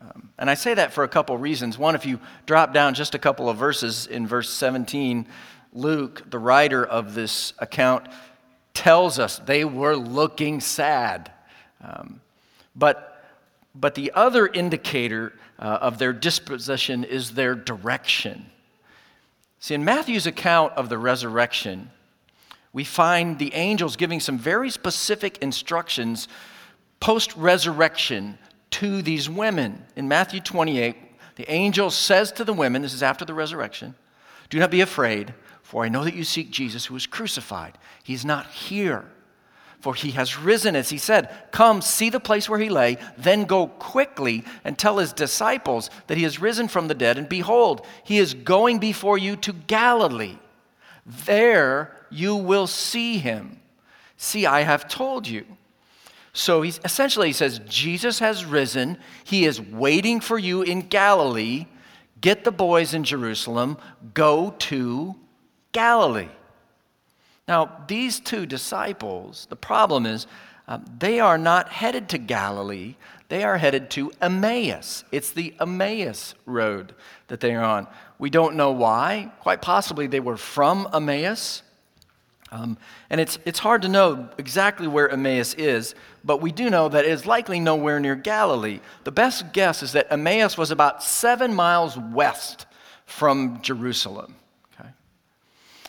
Um, 0.00 0.30
and 0.38 0.50
I 0.50 0.54
say 0.54 0.74
that 0.74 0.92
for 0.92 1.04
a 1.04 1.08
couple 1.08 1.36
reasons. 1.38 1.78
One, 1.78 1.94
if 1.94 2.04
you 2.04 2.20
drop 2.44 2.74
down 2.74 2.94
just 2.94 3.14
a 3.14 3.18
couple 3.18 3.48
of 3.48 3.56
verses 3.56 4.06
in 4.06 4.26
verse 4.26 4.50
17, 4.50 5.26
Luke, 5.72 6.30
the 6.30 6.38
writer 6.38 6.84
of 6.84 7.14
this 7.14 7.52
account, 7.58 8.06
tells 8.74 9.18
us 9.18 9.38
they 9.38 9.64
were 9.64 9.96
looking 9.96 10.60
sad. 10.60 11.30
Um, 11.82 12.20
but, 12.74 13.24
but 13.74 13.94
the 13.94 14.12
other 14.14 14.46
indicator 14.46 15.32
uh, 15.58 15.78
of 15.80 15.98
their 15.98 16.12
disposition 16.12 17.04
is 17.04 17.32
their 17.32 17.54
direction. 17.54 18.46
See, 19.60 19.74
in 19.74 19.84
Matthew's 19.84 20.26
account 20.26 20.74
of 20.74 20.90
the 20.90 20.98
resurrection, 20.98 21.90
we 22.72 22.84
find 22.84 23.38
the 23.38 23.54
angels 23.54 23.96
giving 23.96 24.20
some 24.20 24.38
very 24.38 24.68
specific 24.68 25.38
instructions 25.38 26.28
post 27.00 27.34
resurrection 27.36 28.38
to 28.70 29.02
these 29.02 29.28
women. 29.28 29.84
In 29.96 30.08
Matthew 30.08 30.40
28, 30.40 30.96
the 31.36 31.50
angel 31.50 31.90
says 31.90 32.32
to 32.32 32.44
the 32.44 32.52
women, 32.52 32.82
this 32.82 32.94
is 32.94 33.02
after 33.02 33.24
the 33.24 33.34
resurrection, 33.34 33.94
Do 34.48 34.58
not 34.58 34.70
be 34.70 34.80
afraid, 34.80 35.34
for 35.62 35.84
I 35.84 35.88
know 35.88 36.04
that 36.04 36.14
you 36.14 36.24
seek 36.24 36.50
Jesus 36.50 36.86
who 36.86 36.94
was 36.94 37.06
crucified. 37.06 37.78
He's 38.02 38.24
not 38.24 38.46
here, 38.46 39.04
for 39.80 39.94
he 39.94 40.12
has 40.12 40.38
risen, 40.38 40.74
as 40.74 40.88
he 40.88 40.98
said. 40.98 41.28
Come, 41.50 41.82
see 41.82 42.10
the 42.10 42.20
place 42.20 42.48
where 42.48 42.58
he 42.58 42.68
lay, 42.68 42.98
then 43.18 43.44
go 43.44 43.66
quickly 43.66 44.44
and 44.64 44.78
tell 44.78 44.98
his 44.98 45.12
disciples 45.12 45.90
that 46.06 46.16
he 46.16 46.22
has 46.22 46.40
risen 46.40 46.68
from 46.68 46.88
the 46.88 46.94
dead. 46.94 47.18
And 47.18 47.28
behold, 47.28 47.86
he 48.04 48.18
is 48.18 48.34
going 48.34 48.78
before 48.78 49.18
you 49.18 49.36
to 49.36 49.52
Galilee. 49.52 50.38
There 51.04 51.96
you 52.10 52.36
will 52.36 52.66
see 52.66 53.18
him. 53.18 53.60
See, 54.16 54.46
I 54.46 54.62
have 54.62 54.88
told 54.88 55.28
you. 55.28 55.44
So 56.36 56.60
he's 56.60 56.78
essentially 56.84 57.28
he 57.28 57.32
says, 57.32 57.60
Jesus 57.66 58.18
has 58.18 58.44
risen. 58.44 58.98
He 59.24 59.46
is 59.46 59.58
waiting 59.58 60.20
for 60.20 60.38
you 60.38 60.60
in 60.60 60.82
Galilee. 60.82 61.64
Get 62.20 62.44
the 62.44 62.52
boys 62.52 62.92
in 62.92 63.04
Jerusalem. 63.04 63.78
Go 64.12 64.54
to 64.58 65.14
Galilee. 65.72 66.28
Now, 67.48 67.84
these 67.88 68.20
two 68.20 68.44
disciples, 68.44 69.46
the 69.48 69.56
problem 69.56 70.04
is 70.04 70.26
uh, 70.68 70.78
they 70.98 71.20
are 71.20 71.38
not 71.38 71.70
headed 71.70 72.10
to 72.10 72.18
Galilee, 72.18 72.96
they 73.28 73.42
are 73.42 73.56
headed 73.56 73.88
to 73.92 74.12
Emmaus. 74.20 75.04
It's 75.10 75.30
the 75.30 75.54
Emmaus 75.58 76.34
road 76.44 76.94
that 77.28 77.40
they 77.40 77.54
are 77.54 77.64
on. 77.64 77.86
We 78.18 78.28
don't 78.28 78.56
know 78.56 78.72
why. 78.72 79.32
Quite 79.40 79.62
possibly 79.62 80.06
they 80.06 80.20
were 80.20 80.36
from 80.36 80.86
Emmaus. 80.92 81.62
Um, 82.52 82.78
and 83.10 83.20
it's, 83.20 83.38
it's 83.44 83.58
hard 83.58 83.82
to 83.82 83.88
know 83.88 84.28
exactly 84.38 84.86
where 84.86 85.08
Emmaus 85.08 85.54
is, 85.54 85.94
but 86.24 86.40
we 86.40 86.52
do 86.52 86.70
know 86.70 86.88
that 86.88 87.04
it 87.04 87.10
is 87.10 87.26
likely 87.26 87.58
nowhere 87.58 87.98
near 87.98 88.14
Galilee. 88.14 88.80
The 89.04 89.10
best 89.10 89.52
guess 89.52 89.82
is 89.82 89.92
that 89.92 90.12
Emmaus 90.12 90.56
was 90.56 90.70
about 90.70 91.02
seven 91.02 91.54
miles 91.54 91.98
west 91.98 92.66
from 93.04 93.60
Jerusalem. 93.62 94.36
Okay? 94.78 94.88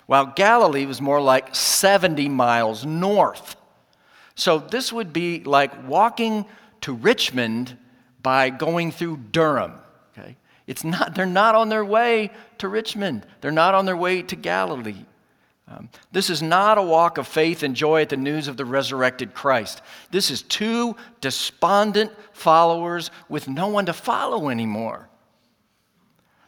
While 0.07 0.27
Galilee 0.35 0.87
was 0.87 0.99
more 0.99 1.21
like 1.21 1.53
70 1.55 2.27
miles 2.29 2.85
north. 2.85 3.55
So 4.33 4.57
this 4.57 4.91
would 4.91 5.13
be 5.13 5.43
like 5.43 5.87
walking 5.87 6.45
to 6.81 6.93
Richmond 6.93 7.77
by 8.23 8.49
going 8.49 8.91
through 8.91 9.17
Durham. 9.31 9.73
Okay? 10.17 10.37
It's 10.65 10.83
not, 10.83 11.13
they're 11.13 11.27
not 11.27 11.53
on 11.53 11.69
their 11.69 11.85
way 11.85 12.31
to 12.57 12.67
Richmond, 12.67 13.27
they're 13.41 13.51
not 13.51 13.75
on 13.75 13.85
their 13.85 13.97
way 13.97 14.23
to 14.23 14.35
Galilee. 14.35 15.05
Um, 15.69 15.89
this 16.11 16.29
is 16.29 16.41
not 16.41 16.77
a 16.77 16.81
walk 16.81 17.17
of 17.17 17.27
faith 17.27 17.61
and 17.61 17.75
joy 17.75 18.01
at 18.01 18.09
the 18.09 18.17
news 18.17 18.47
of 18.47 18.55
the 18.55 18.63
resurrected 18.63 19.33
Christ. 19.33 19.81
This 20.11 20.31
is 20.31 20.41
two 20.41 20.95
despondent 21.19 22.11
followers 22.31 23.11
with 23.27 23.49
no 23.49 23.67
one 23.67 23.85
to 23.87 23.93
follow 23.93 24.49
anymore. 24.49 25.09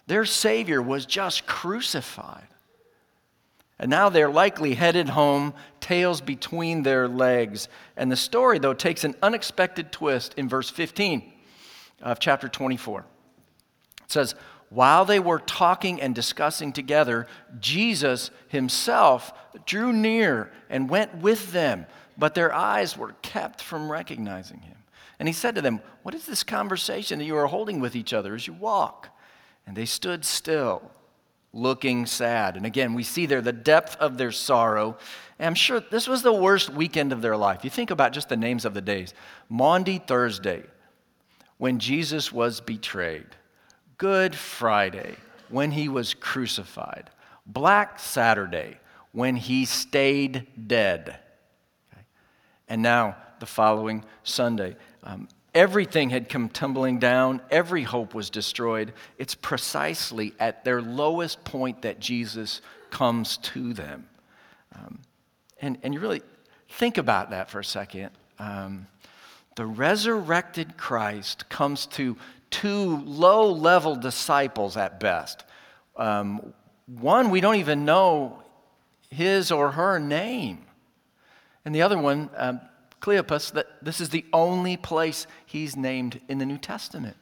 Their 0.08 0.26
Savior 0.26 0.82
was 0.82 1.06
just 1.06 1.46
crucified. 1.46 2.48
And 3.78 3.90
now 3.90 4.10
they're 4.10 4.30
likely 4.30 4.74
headed 4.74 5.10
home, 5.10 5.54
tails 5.80 6.20
between 6.20 6.84
their 6.84 7.08
legs. 7.08 7.70
And 7.96 8.12
the 8.12 8.18
story, 8.18 8.60
though, 8.60 8.74
takes 8.74 9.04
an 9.04 9.16
unexpected 9.22 9.92
twist 9.92 10.34
in 10.36 10.50
verse 10.50 10.70
15 10.70 11.32
of 12.02 12.20
chapter 12.20 12.50
24. 12.50 13.06
It 14.04 14.12
says, 14.12 14.36
while 14.70 15.04
they 15.04 15.20
were 15.20 15.40
talking 15.40 16.00
and 16.00 16.14
discussing 16.14 16.72
together, 16.72 17.28
Jesus 17.60 18.30
himself 18.48 19.34
drew 19.66 19.92
near 19.92 20.52
and 20.70 20.90
went 20.90 21.18
with 21.18 21.52
them, 21.52 21.88
but 22.18 22.36
their 22.36 22.54
eyes 22.54 22.96
were 22.96 23.16
kept 23.24 23.62
from 23.62 23.92
recognizing 23.92 24.60
him. 24.60 24.78
And 25.18 25.28
he 25.28 25.34
said 25.34 25.56
to 25.56 25.62
them, 25.62 25.82
What 26.04 26.14
is 26.14 26.26
this 26.26 26.44
conversation 26.44 27.20
that 27.20 27.26
you 27.26 27.36
are 27.36 27.48
holding 27.48 27.80
with 27.80 27.96
each 27.96 28.14
other 28.14 28.36
as 28.36 28.46
you 28.46 28.54
walk? 28.54 29.10
And 29.66 29.76
they 29.76 29.86
stood 29.86 30.24
still, 30.24 30.92
looking 31.52 32.06
sad. 32.06 32.56
And 32.56 32.66
again, 32.66 32.94
we 32.94 33.04
see 33.04 33.26
there 33.26 33.42
the 33.42 33.52
depth 33.52 33.96
of 33.98 34.18
their 34.18 34.32
sorrow. 34.32 34.98
And 35.40 35.48
I'm 35.48 35.56
sure 35.56 35.80
this 35.80 36.08
was 36.08 36.22
the 36.22 36.34
worst 36.34 36.70
weekend 36.70 37.12
of 37.12 37.22
their 37.22 37.36
life. 37.36 37.64
You 37.64 37.70
think 37.72 37.90
about 37.90 38.14
just 38.14 38.30
the 38.30 38.38
names 38.38 38.66
of 38.66 38.76
the 38.76 38.82
days 38.82 39.16
Maundy 39.50 39.98
Thursday, 39.98 40.64
when 41.58 41.80
Jesus 41.80 42.32
was 42.32 42.62
betrayed. 42.62 43.26
Good 44.00 44.34
Friday, 44.34 45.16
when 45.50 45.72
he 45.72 45.90
was 45.90 46.14
crucified. 46.14 47.10
Black 47.46 48.00
Saturday, 48.00 48.78
when 49.12 49.36
he 49.36 49.66
stayed 49.66 50.48
dead. 50.68 51.20
Okay. 51.92 52.04
And 52.70 52.82
now, 52.82 53.18
the 53.40 53.46
following 53.46 54.06
Sunday. 54.24 54.78
Um, 55.04 55.28
everything 55.54 56.10
had 56.12 56.30
come 56.30 56.48
tumbling 56.48 57.00
down, 57.00 57.42
every 57.52 57.84
hope 57.84 58.14
was 58.14 58.30
destroyed. 58.30 58.94
It's 59.18 59.36
precisely 59.36 60.34
at 60.40 60.64
their 60.64 60.82
lowest 60.82 61.44
point 61.44 61.82
that 61.82 62.00
Jesus 62.00 62.62
comes 62.92 63.38
to 63.38 63.74
them. 63.74 64.08
Um, 64.76 65.00
and, 65.62 65.78
and 65.84 65.94
you 65.94 66.00
really 66.00 66.22
think 66.70 66.98
about 66.98 67.32
that 67.32 67.50
for 67.50 67.60
a 67.60 67.66
second. 67.66 68.12
Um, 68.38 68.88
the 69.56 69.66
resurrected 69.66 70.78
Christ 70.78 71.50
comes 71.50 71.86
to 71.88 72.16
two 72.50 72.98
low 73.06 73.52
level 73.52 73.96
disciples 73.96 74.78
at 74.78 75.00
best. 75.00 75.44
Um, 75.96 76.54
one, 76.88 77.30
we 77.30 77.42
don't 77.42 77.56
even 77.56 77.86
know 77.86 78.44
his 79.10 79.52
or 79.52 79.72
her 79.72 80.00
name. 80.00 80.66
And 81.66 81.76
the 81.76 81.82
other 81.82 81.98
one, 81.98 82.30
um, 82.36 82.62
Cleopas, 83.02 83.54
that 83.54 83.68
this 83.82 84.02
is 84.02 84.10
the 84.10 84.26
only 84.34 84.78
place 84.78 85.28
he's 85.46 85.76
named 85.76 86.20
in 86.28 86.38
the 86.38 86.46
New 86.46 86.58
Testament. 86.58 87.18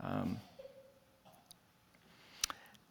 Um, 0.00 0.38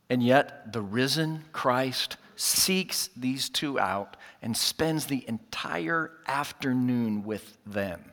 and 0.09 0.23
yet, 0.23 0.71
the 0.71 0.81
risen 0.81 1.43
Christ 1.51 2.17
seeks 2.35 3.09
these 3.17 3.49
two 3.49 3.79
out 3.79 4.15
and 4.41 4.55
spends 4.55 5.07
the 5.07 5.25
entire 5.27 6.11
afternoon 6.27 7.23
with 7.23 7.57
them. 7.65 8.11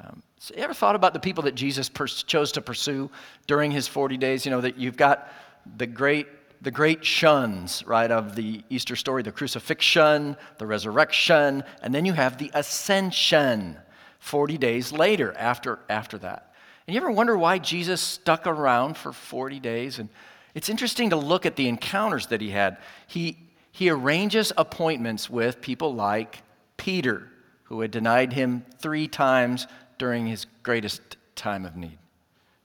Um, 0.00 0.22
so 0.38 0.54
you 0.56 0.62
ever 0.62 0.74
thought 0.74 0.94
about 0.94 1.14
the 1.14 1.20
people 1.20 1.44
that 1.44 1.54
Jesus 1.54 1.88
pers- 1.88 2.22
chose 2.22 2.52
to 2.52 2.60
pursue 2.60 3.10
during 3.46 3.70
his 3.70 3.88
40 3.88 4.16
days? 4.16 4.44
You 4.44 4.50
know, 4.50 4.60
that 4.60 4.78
you've 4.78 4.96
got 4.96 5.32
the 5.76 5.86
great 5.86 6.26
the 6.60 6.70
great 6.70 7.04
shuns, 7.04 7.84
right, 7.86 8.10
of 8.10 8.34
the 8.34 8.62
Easter 8.68 8.96
story 8.96 9.22
the 9.22 9.32
crucifixion, 9.32 10.36
the 10.58 10.66
resurrection, 10.66 11.62
and 11.82 11.94
then 11.94 12.04
you 12.04 12.12
have 12.12 12.36
the 12.38 12.50
ascension 12.54 13.76
40 14.18 14.58
days 14.58 14.92
later 14.92 15.34
after, 15.38 15.78
after 15.88 16.18
that. 16.18 16.54
And 16.86 16.94
you 16.94 17.00
ever 17.00 17.10
wonder 17.10 17.36
why 17.36 17.58
Jesus 17.58 18.00
stuck 18.00 18.46
around 18.46 18.96
for 18.96 19.12
40 19.12 19.60
days? 19.60 19.98
And 19.98 20.08
it's 20.54 20.68
interesting 20.68 21.10
to 21.10 21.16
look 21.16 21.46
at 21.46 21.56
the 21.56 21.68
encounters 21.68 22.26
that 22.28 22.40
he 22.40 22.50
had. 22.50 22.78
He, 23.06 23.38
he 23.70 23.90
arranges 23.90 24.52
appointments 24.56 25.30
with 25.30 25.60
people 25.60 25.94
like 25.94 26.42
Peter, 26.76 27.28
who 27.64 27.82
had 27.82 27.90
denied 27.90 28.32
him 28.32 28.64
three 28.78 29.06
times 29.06 29.66
during 29.98 30.26
his 30.26 30.46
greatest 30.62 31.16
time 31.34 31.64
of 31.64 31.76
need, 31.76 31.98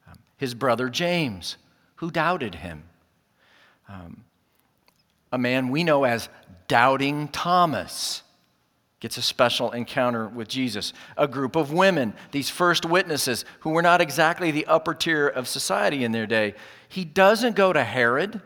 um, 0.10 0.18
his 0.38 0.54
brother 0.54 0.90
James, 0.90 1.58
who 1.96 2.12
doubted 2.12 2.56
him, 2.56 2.84
um, 3.90 4.24
a 5.32 5.38
man 5.38 5.70
we 5.70 5.84
know 5.84 6.04
as 6.04 6.30
Doubting 6.68 7.28
Thomas 7.28 8.22
gets 9.00 9.18
a 9.18 9.22
special 9.22 9.72
encounter 9.72 10.30
with 10.30 10.48
Jesus. 10.48 10.94
A 11.18 11.28
group 11.28 11.58
of 11.58 11.74
women, 11.74 12.13
these 12.32 12.50
first 12.50 12.86
witnesses, 12.86 13.44
who 13.60 13.72
were 13.72 13.82
not 13.82 14.00
exactly 14.00 14.50
the 14.50 14.66
upper 14.66 14.94
tier 14.94 15.28
of 15.28 15.48
society 15.48 16.06
in 16.06 16.13
their 16.13 16.25
day. 16.25 16.56
He 16.88 17.04
doesn't 17.04 17.58
go 17.58 17.74
to 17.74 17.84
Herod, 17.84 18.42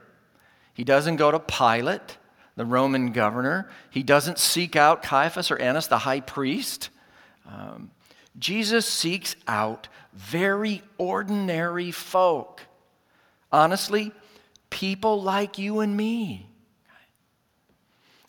he 0.74 0.84
doesn't 0.84 1.18
go 1.18 1.30
to 1.30 1.40
Pilate, 1.40 2.18
the 2.56 2.66
Roman 2.66 3.12
governor, 3.12 3.70
he 3.92 4.02
doesn't 4.02 4.40
seek 4.40 4.76
out 4.76 5.04
Caiaphas 5.04 5.52
or 5.52 5.60
Annas, 5.60 5.88
the 5.88 6.00
high 6.00 6.22
priest. 6.22 6.90
Um, 7.48 7.92
Jesus 8.38 8.86
seeks 8.86 9.36
out 9.48 9.88
very 10.14 10.82
ordinary 10.98 11.92
folk. 11.92 12.62
Honestly, 13.52 14.12
people 14.70 15.22
like 15.22 15.58
you 15.58 15.80
and 15.80 15.96
me. 15.96 16.48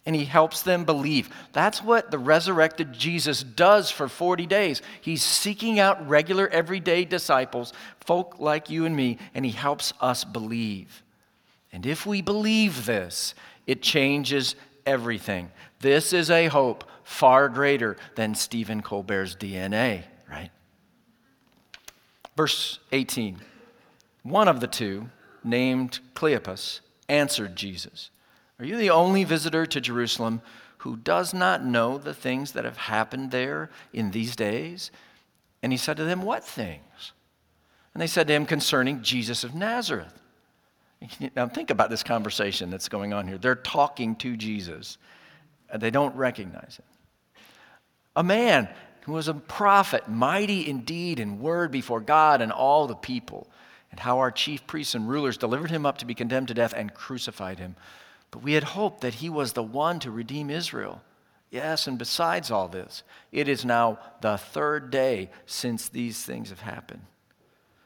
And 0.06 0.16
he 0.16 0.24
helps 0.24 0.62
them 0.62 0.84
believe. 0.84 1.28
That's 1.52 1.82
what 1.82 2.10
the 2.10 2.18
resurrected 2.18 2.94
Jesus 2.94 3.42
does 3.42 3.90
for 3.90 4.08
40 4.08 4.46
days. 4.46 4.80
He's 5.02 5.22
seeking 5.22 5.78
out 5.78 6.08
regular, 6.08 6.48
everyday 6.48 7.04
disciples, 7.04 7.74
folk 8.00 8.36
like 8.38 8.70
you 8.70 8.86
and 8.86 8.96
me, 8.96 9.18
and 9.34 9.44
he 9.44 9.50
helps 9.50 9.92
us 10.00 10.24
believe. 10.24 11.02
And 11.72 11.84
if 11.84 12.06
we 12.06 12.22
believe 12.22 12.86
this, 12.86 13.34
it 13.66 13.82
changes 13.82 14.54
everything. 14.86 15.50
This 15.80 16.12
is 16.12 16.30
a 16.30 16.46
hope 16.46 16.84
far 17.04 17.48
greater 17.48 17.96
than 18.16 18.34
Stephen 18.34 18.82
Colbert's 18.82 19.36
DNA, 19.36 20.04
right? 20.30 20.50
Verse 22.36 22.78
18 22.92 23.38
One 24.22 24.48
of 24.48 24.60
the 24.60 24.66
two, 24.66 25.10
named 25.44 26.00
Cleopas, 26.14 26.80
answered 27.08 27.56
Jesus, 27.56 28.10
Are 28.58 28.64
you 28.64 28.76
the 28.76 28.90
only 28.90 29.24
visitor 29.24 29.66
to 29.66 29.80
Jerusalem 29.80 30.42
who 30.78 30.96
does 30.96 31.34
not 31.34 31.64
know 31.64 31.98
the 31.98 32.14
things 32.14 32.52
that 32.52 32.64
have 32.64 32.76
happened 32.76 33.30
there 33.30 33.70
in 33.92 34.10
these 34.10 34.36
days? 34.36 34.90
And 35.62 35.72
he 35.72 35.78
said 35.78 35.96
to 35.96 36.04
them, 36.04 36.22
What 36.22 36.44
things? 36.44 37.12
And 37.94 38.02
they 38.02 38.06
said 38.06 38.28
to 38.28 38.34
him, 38.34 38.46
Concerning 38.46 39.02
Jesus 39.02 39.44
of 39.44 39.54
Nazareth. 39.54 40.14
Now, 41.36 41.46
think 41.46 41.70
about 41.70 41.90
this 41.90 42.02
conversation 42.02 42.70
that's 42.70 42.88
going 42.88 43.12
on 43.12 43.28
here. 43.28 43.38
They're 43.38 43.54
talking 43.54 44.16
to 44.16 44.36
Jesus, 44.36 44.98
they 45.76 45.90
don't 45.90 46.14
recognize 46.16 46.78
it. 46.78 47.40
A 48.16 48.22
man 48.22 48.68
who 49.02 49.12
was 49.12 49.28
a 49.28 49.34
prophet, 49.34 50.08
mighty 50.08 50.68
indeed 50.68 51.20
in 51.20 51.40
word 51.40 51.70
before 51.70 52.00
God 52.00 52.42
and 52.42 52.52
all 52.52 52.86
the 52.86 52.94
people 52.94 53.46
and 53.90 54.00
how 54.00 54.18
our 54.18 54.30
chief 54.30 54.66
priests 54.66 54.94
and 54.94 55.08
rulers 55.08 55.38
delivered 55.38 55.70
him 55.70 55.86
up 55.86 55.98
to 55.98 56.04
be 56.04 56.14
condemned 56.14 56.48
to 56.48 56.54
death 56.54 56.74
and 56.76 56.92
crucified 56.92 57.58
him. 57.58 57.76
But 58.30 58.42
we 58.42 58.52
had 58.52 58.64
hoped 58.64 59.00
that 59.00 59.14
he 59.14 59.30
was 59.30 59.52
the 59.52 59.62
one 59.62 59.98
to 60.00 60.10
redeem 60.10 60.50
Israel. 60.50 61.00
Yes, 61.50 61.86
and 61.86 61.98
besides 61.98 62.50
all 62.50 62.68
this, 62.68 63.02
it 63.32 63.48
is 63.48 63.64
now 63.64 63.98
the 64.20 64.36
third 64.36 64.90
day 64.90 65.30
since 65.46 65.88
these 65.88 66.22
things 66.22 66.50
have 66.50 66.60
happened. 66.60 67.02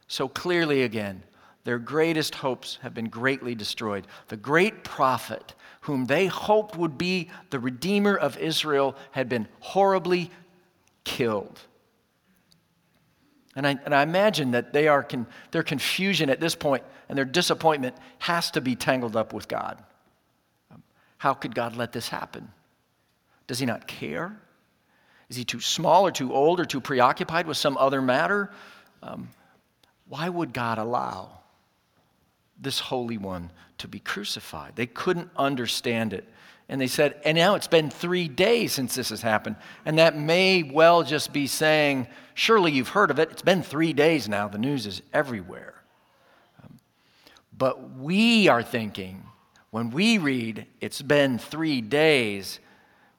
So 0.09 0.29
clearly, 0.29 0.83
again, 0.83 1.23
their 1.65 1.79
greatest 1.79 2.35
hopes 2.37 2.79
have 2.83 2.93
been 2.93 3.09
greatly 3.09 3.55
destroyed. 3.55 4.09
The 4.29 4.37
great 4.37 4.83
prophet, 4.83 5.55
whom 5.83 6.07
they 6.07 6.27
hoped 6.27 6.77
would 6.77 6.97
be 6.97 7.31
the 7.51 7.59
Redeemer 7.59 8.17
of 8.17 8.39
Israel, 8.39 8.97
had 9.11 9.29
been 9.29 9.47
horribly 9.61 10.31
killed. 11.05 11.61
And 13.55 13.67
I, 13.67 13.79
and 13.85 13.95
I 13.95 14.03
imagine 14.03 14.53
that 14.53 14.73
they 14.73 14.89
are 14.89 15.03
con, 15.03 15.27
their 15.51 15.63
confusion 15.63 16.31
at 16.31 16.41
this 16.41 16.55
point 16.55 16.85
and 17.09 17.19
their 17.19 17.25
disappointment 17.25 17.97
has 18.19 18.51
to 18.53 18.61
be 18.61 18.75
tangled 18.75 19.17
up 19.17 19.33
with 19.33 19.49
God. 19.49 19.83
How 21.19 21.35
could 21.35 21.55
God 21.55 21.77
let 21.77 21.93
this 21.93 22.09
happen? 22.09 22.51
Does 23.47 23.59
he 23.59 23.67
not 23.67 23.87
care? 23.87 24.41
Is 25.29 25.37
he 25.37 25.45
too 25.45 25.61
small 25.61 26.07
or 26.07 26.11
too 26.11 26.33
old 26.33 26.59
or 26.59 26.65
too 26.65 26.81
preoccupied 26.81 27.47
with 27.47 27.57
some 27.57 27.77
other 27.77 28.01
matter? 28.01 28.51
Um, 29.03 29.29
why 30.09 30.29
would 30.29 30.53
God 30.53 30.79
allow 30.79 31.39
this 32.61 32.81
Holy 32.81 33.19
One 33.19 33.51
to 33.83 33.89
be 33.89 34.01
crucified? 34.01 34.73
They 34.75 34.87
couldn't 34.87 35.31
understand 35.37 36.13
it. 36.13 36.29
And 36.69 36.81
they 36.81 36.87
said, 36.87 37.21
and 37.25 37.37
now 37.37 37.55
it's 37.55 37.69
been 37.69 37.91
three 37.91 38.29
days 38.29 38.73
since 38.73 38.95
this 38.95 39.11
has 39.11 39.21
happened. 39.21 39.57
And 39.85 39.99
that 39.99 40.17
may 40.17 40.63
well 40.63 41.03
just 41.03 41.33
be 41.33 41.47
saying, 41.47 42.07
surely 42.35 42.73
you've 42.73 42.89
heard 42.89 43.11
of 43.11 43.19
it. 43.19 43.31
It's 43.31 43.43
been 43.43 43.63
three 43.63 43.93
days 43.93 44.29
now. 44.29 44.49
The 44.49 44.59
news 44.59 44.87
is 44.87 45.03
everywhere. 45.13 45.75
Um, 46.63 46.79
but 47.57 47.99
we 47.99 48.49
are 48.49 48.63
thinking, 48.63 49.25
when 49.71 49.91
we 49.91 50.19
read, 50.19 50.67
it's 50.81 51.03
been 51.03 51.39
three 51.39 51.81
days, 51.81 52.59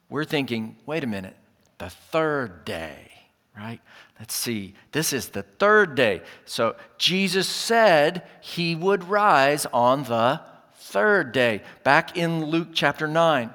we're 0.08 0.24
thinking, 0.24 0.76
wait 0.86 1.04
a 1.04 1.06
minute, 1.06 1.36
the 1.78 1.90
third 1.90 2.64
day, 2.64 3.12
right? 3.56 3.80
Let's 4.18 4.34
see. 4.34 4.74
This 4.92 5.12
is 5.12 5.28
the 5.28 5.42
third 5.42 5.94
day. 5.94 6.22
So 6.44 6.76
Jesus 6.98 7.46
said 7.46 8.22
he 8.40 8.74
would 8.74 9.08
rise 9.08 9.66
on 9.66 10.04
the 10.04 10.40
third 10.84 11.32
day. 11.32 11.62
Back 11.82 12.16
in 12.16 12.44
Luke 12.44 12.68
chapter 12.72 13.08
9, 13.08 13.52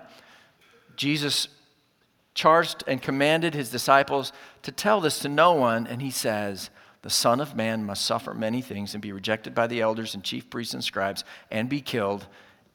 Jesus 0.95 1.47
charged 2.33 2.83
and 2.87 3.01
commanded 3.01 3.53
his 3.53 3.69
disciples 3.69 4.33
to 4.63 4.71
tell 4.71 4.99
this 4.99 5.19
to 5.19 5.29
no 5.29 5.53
one, 5.53 5.85
and 5.85 6.01
he 6.01 6.11
says, 6.11 6.69
The 7.03 7.09
Son 7.09 7.39
of 7.39 7.55
Man 7.55 7.85
must 7.85 8.05
suffer 8.05 8.33
many 8.33 8.61
things 8.61 8.93
and 8.93 9.01
be 9.01 9.11
rejected 9.11 9.53
by 9.53 9.67
the 9.67 9.81
elders 9.81 10.15
and 10.15 10.23
chief 10.23 10.49
priests 10.49 10.73
and 10.73 10.83
scribes 10.83 11.23
and 11.51 11.69
be 11.69 11.81
killed, 11.81 12.27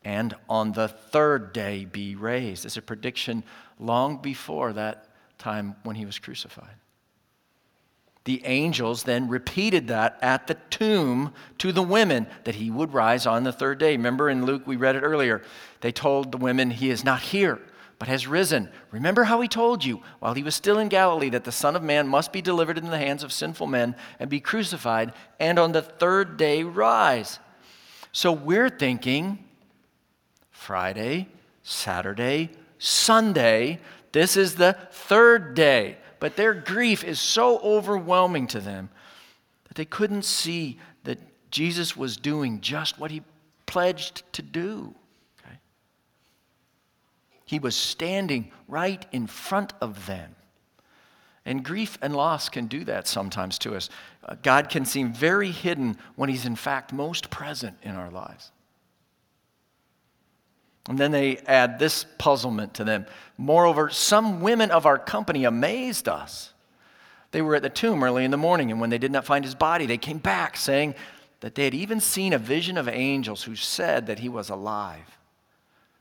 and 0.04 0.34
on 0.48 0.72
the 0.72 0.88
third 0.88 1.52
day 1.52 1.84
be 1.84 2.14
raised. 2.14 2.64
It's 2.64 2.76
a 2.76 2.82
prediction 2.82 3.42
long 3.80 4.18
before 4.18 4.72
that 4.74 5.08
time 5.36 5.74
when 5.82 5.96
he 5.96 6.06
was 6.06 6.18
crucified. 6.18 6.76
The 8.24 8.44
angels 8.46 9.02
then 9.02 9.28
repeated 9.28 9.88
that 9.88 10.18
at 10.22 10.46
the 10.46 10.56
tomb 10.70 11.34
to 11.58 11.72
the 11.72 11.82
women 11.82 12.26
that 12.44 12.54
he 12.54 12.70
would 12.70 12.94
rise 12.94 13.26
on 13.26 13.44
the 13.44 13.52
third 13.52 13.78
day. 13.78 13.92
Remember 13.92 14.30
in 14.30 14.46
Luke, 14.46 14.66
we 14.66 14.76
read 14.76 14.96
it 14.96 15.02
earlier. 15.02 15.42
They 15.82 15.92
told 15.92 16.32
the 16.32 16.38
women, 16.38 16.70
He 16.70 16.88
is 16.88 17.04
not 17.04 17.20
here, 17.20 17.60
but 17.98 18.08
has 18.08 18.26
risen. 18.26 18.70
Remember 18.90 19.24
how 19.24 19.42
he 19.42 19.48
told 19.48 19.84
you 19.84 20.00
while 20.20 20.32
he 20.32 20.42
was 20.42 20.54
still 20.54 20.78
in 20.78 20.88
Galilee 20.88 21.28
that 21.30 21.44
the 21.44 21.52
Son 21.52 21.76
of 21.76 21.82
Man 21.82 22.08
must 22.08 22.32
be 22.32 22.40
delivered 22.40 22.78
into 22.78 22.90
the 22.90 22.96
hands 22.96 23.22
of 23.22 23.32
sinful 23.32 23.66
men 23.66 23.94
and 24.18 24.30
be 24.30 24.40
crucified, 24.40 25.12
and 25.38 25.58
on 25.58 25.72
the 25.72 25.82
third 25.82 26.38
day 26.38 26.62
rise. 26.62 27.38
So 28.10 28.32
we're 28.32 28.70
thinking 28.70 29.44
Friday, 30.50 31.28
Saturday, 31.62 32.50
Sunday. 32.78 33.80
This 34.12 34.36
is 34.36 34.54
the 34.54 34.78
third 34.92 35.54
day. 35.54 35.98
But 36.24 36.36
their 36.36 36.54
grief 36.54 37.04
is 37.04 37.20
so 37.20 37.58
overwhelming 37.58 38.46
to 38.46 38.60
them 38.60 38.88
that 39.68 39.74
they 39.74 39.84
couldn't 39.84 40.24
see 40.24 40.78
that 41.02 41.18
Jesus 41.50 41.98
was 41.98 42.16
doing 42.16 42.62
just 42.62 42.98
what 42.98 43.10
he 43.10 43.20
pledged 43.66 44.22
to 44.32 44.40
do. 44.40 44.94
Okay? 45.38 45.58
He 47.44 47.58
was 47.58 47.76
standing 47.76 48.50
right 48.68 49.04
in 49.12 49.26
front 49.26 49.74
of 49.82 50.06
them. 50.06 50.34
And 51.44 51.62
grief 51.62 51.98
and 52.00 52.16
loss 52.16 52.48
can 52.48 52.68
do 52.68 52.84
that 52.84 53.06
sometimes 53.06 53.58
to 53.58 53.76
us. 53.76 53.90
Uh, 54.26 54.36
God 54.42 54.70
can 54.70 54.86
seem 54.86 55.12
very 55.12 55.50
hidden 55.50 55.98
when 56.16 56.30
He's 56.30 56.46
in 56.46 56.56
fact 56.56 56.90
most 56.90 57.28
present 57.28 57.76
in 57.82 57.96
our 57.96 58.10
lives. 58.10 58.50
And 60.88 60.98
then 60.98 61.12
they 61.12 61.38
add 61.38 61.78
this 61.78 62.04
puzzlement 62.18 62.74
to 62.74 62.84
them. 62.84 63.06
Moreover, 63.38 63.88
some 63.90 64.40
women 64.40 64.70
of 64.70 64.86
our 64.86 64.98
company 64.98 65.44
amazed 65.44 66.08
us. 66.08 66.52
They 67.30 67.42
were 67.42 67.56
at 67.56 67.62
the 67.62 67.70
tomb 67.70 68.04
early 68.04 68.24
in 68.24 68.30
the 68.30 68.36
morning, 68.36 68.70
and 68.70 68.80
when 68.80 68.90
they 68.90 68.98
did 68.98 69.10
not 69.10 69.24
find 69.24 69.44
his 69.44 69.54
body, 69.54 69.86
they 69.86 69.98
came 69.98 70.18
back 70.18 70.56
saying 70.56 70.94
that 71.40 71.54
they 71.54 71.64
had 71.64 71.74
even 71.74 72.00
seen 72.00 72.32
a 72.32 72.38
vision 72.38 72.78
of 72.78 72.88
angels 72.88 73.42
who 73.42 73.56
said 73.56 74.06
that 74.06 74.20
he 74.20 74.28
was 74.28 74.50
alive. 74.50 75.18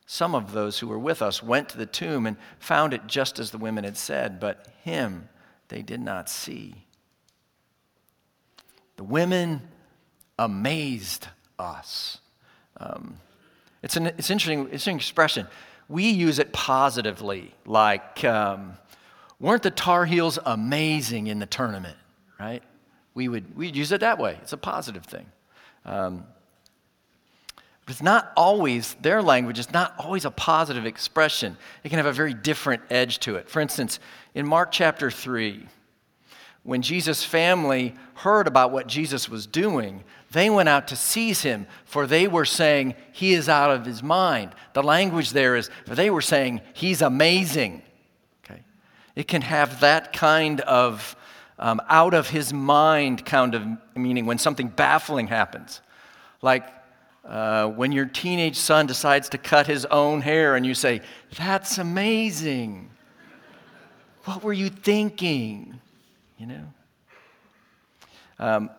Some 0.06 0.36
of 0.36 0.52
those 0.52 0.80
who 0.80 0.88
were 0.88 1.00
with 1.00 1.22
us 1.22 1.42
went 1.42 1.70
to 1.70 1.78
the 1.78 1.86
tomb 1.86 2.28
and 2.28 2.38
found 2.60 2.94
it 2.94 3.08
just 3.08 3.40
as 3.40 3.52
the 3.52 3.58
women 3.58 3.84
had 3.84 3.98
said, 3.98 4.40
but 4.40 4.68
him 4.84 5.30
they 5.70 5.82
did 5.82 6.02
not 6.02 6.30
see. 6.30 6.86
The 8.98 9.04
women 9.04 9.62
amazed 10.38 11.28
us. 11.58 12.20
Um, 12.78 13.18
it's 13.84 13.98
an 13.98 14.08
it's 14.08 14.32
interesting, 14.32 14.70
it's 14.72 14.88
an 14.88 14.96
expression. 14.96 15.48
We 15.90 16.10
use 16.10 16.40
it 16.40 16.54
positively, 16.54 17.54
like, 17.66 18.24
um, 18.24 18.74
weren't 19.40 19.64
the 19.64 19.72
Tar 19.72 20.06
Heels 20.06 20.40
amazing 20.46 21.28
in 21.28 21.40
the 21.40 21.46
tournament, 21.46 21.98
right? 22.40 22.64
We 23.14 23.28
would 23.28 23.56
we'd 23.56 23.76
use 23.76 23.92
it 23.92 24.00
that 24.00 24.18
way. 24.18 24.38
It's 24.42 24.54
a 24.54 24.58
positive 24.58 25.06
thing. 25.06 25.26
Um, 25.86 26.26
but 27.86 27.92
it's 27.92 28.02
not 28.02 28.32
always, 28.38 28.96
their 29.02 29.22
language 29.22 29.60
is 29.60 29.72
not 29.72 29.94
always 30.00 30.24
a 30.24 30.32
positive 30.32 30.86
expression. 30.86 31.58
It 31.84 31.90
can 31.90 31.98
have 31.98 32.06
a 32.06 32.14
very 32.14 32.34
different 32.34 32.82
edge 32.90 33.20
to 33.20 33.36
it. 33.36 33.50
For 33.50 33.60
instance, 33.60 34.00
in 34.34 34.48
Mark 34.48 34.72
chapter 34.72 35.12
3, 35.12 35.68
when 36.64 36.82
Jesus' 36.82 37.26
family 37.26 37.94
heard 38.16 38.48
about 38.48 38.72
what 38.72 38.88
Jesus 38.88 39.28
was 39.28 39.46
doing, 39.46 40.06
they 40.34 40.50
went 40.50 40.68
out 40.68 40.88
to 40.90 40.96
seize 40.96 41.42
him, 41.42 41.68
for 41.86 42.08
they 42.08 42.28
were 42.28 42.46
saying, 42.46 42.96
He 43.12 43.34
is 43.34 43.48
out 43.48 43.72
of 43.72 43.86
his 43.86 44.04
mind. 44.04 44.54
The 44.74 44.84
language 44.84 45.30
there 45.30 45.56
is, 45.56 45.70
for 45.86 45.96
they 45.96 46.10
were 46.10 46.22
saying, 46.22 46.62
He's 46.74 47.02
amazing. 47.02 47.84
Okay? 48.44 48.64
It 49.16 49.28
can 49.28 49.44
have 49.44 49.80
that 49.82 50.12
kind 50.12 50.60
of 50.62 51.16
um, 51.60 51.82
out 51.88 52.16
of 52.16 52.30
his 52.30 52.52
mind 52.52 53.26
kind 53.26 53.54
of 53.54 53.66
meaning 53.96 54.26
when 54.26 54.40
something 54.40 54.68
baffling 54.68 55.28
happens. 55.28 55.82
Like 56.42 56.68
uh, 57.24 57.68
when 57.68 57.92
your 57.92 58.06
teenage 58.06 58.58
son 58.58 58.88
decides 58.88 59.30
to 59.30 59.38
cut 59.38 59.68
his 59.68 59.86
own 59.86 60.22
hair 60.22 60.56
and 60.56 60.66
you 60.66 60.74
say, 60.74 61.02
That's 61.38 61.78
amazing. 61.78 62.90
What 64.26 64.44
were 64.44 64.54
you 64.54 64.70
thinking? 64.70 65.80
You 66.40 66.48
know? 66.48 66.64
Um, 68.40 68.70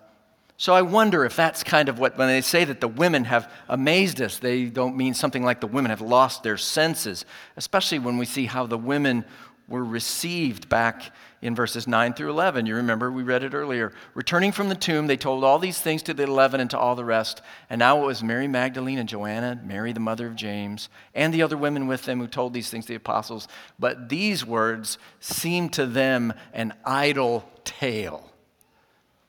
so 0.57 0.73
I 0.73 0.83
wonder 0.83 1.25
if 1.25 1.35
that's 1.35 1.65
kind 1.65 1.89
of 1.89 1.99
what, 1.99 2.17
when 2.17 2.29
they 2.29 2.41
say 2.41 2.65
that 2.65 2.81
the 2.81 2.89
women 2.89 3.25
have 3.25 3.51
amazed 3.69 4.21
us, 4.21 4.39
they 4.39 4.67
don't 4.67 4.97
mean 4.97 5.15
something 5.15 5.43
like 5.43 5.61
the 5.61 5.67
women 5.67 5.91
have 5.91 6.01
lost 6.01 6.43
their 6.43 6.57
senses, 6.57 7.25
especially 7.57 7.99
when 7.99 8.19
we 8.19 8.25
see 8.25 8.47
how 8.47 8.67
the 8.67 8.79
women 8.79 9.25
were 9.67 9.85
received 9.85 10.69
back 10.69 11.13
in 11.41 11.55
verses 11.55 11.87
9 11.87 12.15
through 12.15 12.31
11. 12.31 12.67
You 12.67 12.77
remember, 12.77 13.11
we 13.11 13.23
read 13.23 13.43
it 13.43 13.55
earlier. 13.55 13.93
Returning 14.15 14.53
from 14.53 14.69
the 14.69 14.75
tomb, 14.75 15.07
they 15.07 15.17
told 15.17 15.43
all 15.43 15.59
these 15.59 15.79
things 15.79 16.03
to 16.05 16.15
the 16.15 16.23
eleven 16.23 16.61
and 16.61 16.71
to 16.71 16.79
all 16.79 16.95
the 16.95 17.05
rest. 17.05 17.43
And 17.69 17.79
now 17.79 18.03
it 18.03 18.07
was 18.07 18.23
Mary 18.23 18.49
Magdalene 18.49 18.99
and 18.99 19.09
Joanna, 19.09 19.61
Mary, 19.65 19.93
the 19.93 20.01
mother 20.01 20.27
of 20.27 20.37
James, 20.37 20.89
and 21.15 21.33
the 21.33 21.43
other 21.43 21.57
women 21.57 21.87
with 21.87 22.05
them 22.05 22.21
who 22.21 22.27
told 22.27 22.53
these 22.53 22.71
things 22.71 22.85
to 22.87 22.93
the 22.93 22.97
apostles. 22.97 23.49
But 23.79 24.09
these 24.09 24.45
words 24.45 24.99
seemed 25.21 25.73
to 25.75 25.87
them 25.87 26.33
an 26.53 26.75
idle 26.85 27.49
tale, 27.65 28.31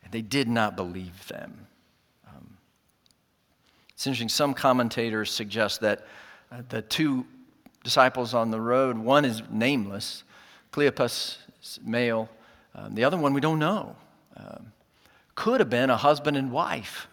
and 0.05 0.13
they 0.13 0.21
did 0.21 0.47
not 0.47 0.77
believe 0.77 1.27
them. 1.27 1.67
Um, 2.27 2.57
it's 3.89 4.07
interesting, 4.07 4.29
some 4.29 4.53
commentators 4.53 5.31
suggest 5.31 5.81
that 5.81 6.05
uh, 6.51 6.61
the 6.69 6.83
two 6.83 7.25
disciples 7.83 8.33
on 8.33 8.51
the 8.51 8.61
road. 8.61 8.97
One 8.97 9.25
is 9.25 9.41
nameless, 9.49 10.23
Cleopas, 10.71 11.37
male. 11.83 12.29
Um, 12.75 12.95
the 12.95 13.03
other 13.03 13.17
one 13.17 13.33
we 13.33 13.41
don't 13.41 13.59
know. 13.59 13.95
Um, 14.37 14.71
could 15.33 15.59
have 15.59 15.69
been 15.69 15.89
a 15.89 15.97
husband 15.97 16.37
and 16.37 16.51
wife 16.51 17.07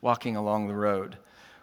walking 0.00 0.36
along 0.36 0.68
the 0.68 0.74
road, 0.74 1.16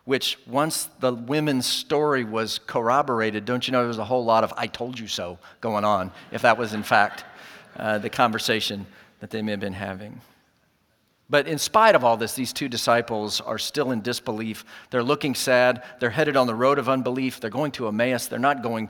which 0.06 0.38
once 0.48 0.90
the 1.00 1.14
women's 1.14 1.66
story 1.66 2.24
was 2.24 2.60
corroborated, 2.60 3.46
don't 3.46 3.68
you 3.68 3.72
know 3.72 3.80
there 3.80 3.88
was 3.88 3.98
a 3.98 4.06
whole 4.06 4.24
lot 4.24 4.44
of 4.44 4.54
I 4.58 4.68
told 4.68 5.00
you 5.00 5.08
so 5.08 5.38
going 5.60 5.86
on, 5.86 6.12
if 6.32 6.44
that 6.44 6.58
was 6.58 6.74
in 6.74 6.84
fact 6.84 7.26
uh, 7.78 7.98
the 7.98 8.10
conversation 8.10 8.86
that 9.20 9.30
they 9.30 9.42
may 9.42 9.52
have 9.52 9.60
been 9.60 9.74
having. 9.74 10.22
But 11.32 11.48
in 11.48 11.58
spite 11.60 11.96
of 11.96 12.04
all 12.04 12.18
this, 12.18 12.34
these 12.34 12.52
two 12.52 12.68
disciples 12.68 13.40
are 13.40 13.58
still 13.58 13.92
in 13.92 14.02
disbelief. 14.02 14.66
They're 14.90 15.02
looking 15.02 15.34
sad. 15.34 15.82
They're 16.02 16.10
headed 16.10 16.36
on 16.36 16.46
the 16.46 16.54
road 16.54 16.78
of 16.78 16.90
unbelief. 16.90 17.40
They're 17.40 17.50
going 17.50 17.72
to 17.74 17.88
Emmaus. 17.88 18.28
They're 18.28 18.38
not 18.38 18.62
going 18.62 18.90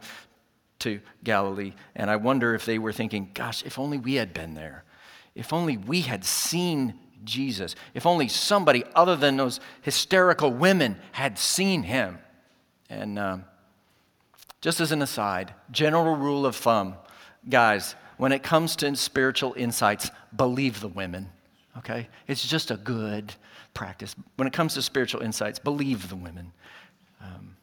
to 0.79 0.99
Galilee. 1.23 1.73
And 1.95 2.09
I 2.09 2.15
wonder 2.15 2.55
if 2.55 2.65
they 2.65 2.79
were 2.79 2.91
thinking, 2.91 3.29
gosh, 3.35 3.63
if 3.63 3.77
only 3.77 3.99
we 3.99 4.15
had 4.15 4.33
been 4.33 4.55
there. 4.55 4.83
If 5.35 5.53
only 5.53 5.77
we 5.77 6.01
had 6.01 6.25
seen 6.25 6.95
Jesus. 7.23 7.75
If 7.93 8.07
only 8.07 8.27
somebody 8.27 8.85
other 8.95 9.15
than 9.15 9.37
those 9.37 9.59
hysterical 9.83 10.51
women 10.51 10.97
had 11.11 11.37
seen 11.37 11.83
him. 11.83 12.17
And 12.89 13.19
um, 13.19 13.45
just 14.61 14.81
as 14.81 14.91
an 14.91 15.03
aside, 15.03 15.53
general 15.69 16.15
rule 16.15 16.47
of 16.47 16.55
thumb, 16.55 16.95
guys, 17.47 17.93
when 18.17 18.31
it 18.31 18.41
comes 18.41 18.75
to 18.77 18.95
spiritual 18.95 19.53
insights, 19.55 20.09
believe 20.35 20.81
the 20.81 20.87
women 20.87 21.29
okay? 21.77 22.07
It's 22.27 22.47
just 22.47 22.71
a 22.71 22.77
good 22.77 23.33
practice. 23.73 24.15
When 24.35 24.47
it 24.47 24.53
comes 24.53 24.73
to 24.75 24.81
spiritual 24.81 25.21
insights, 25.21 25.59
believe 25.59 26.09
the 26.09 26.15
women. 26.15 26.51
Um, 27.21 27.55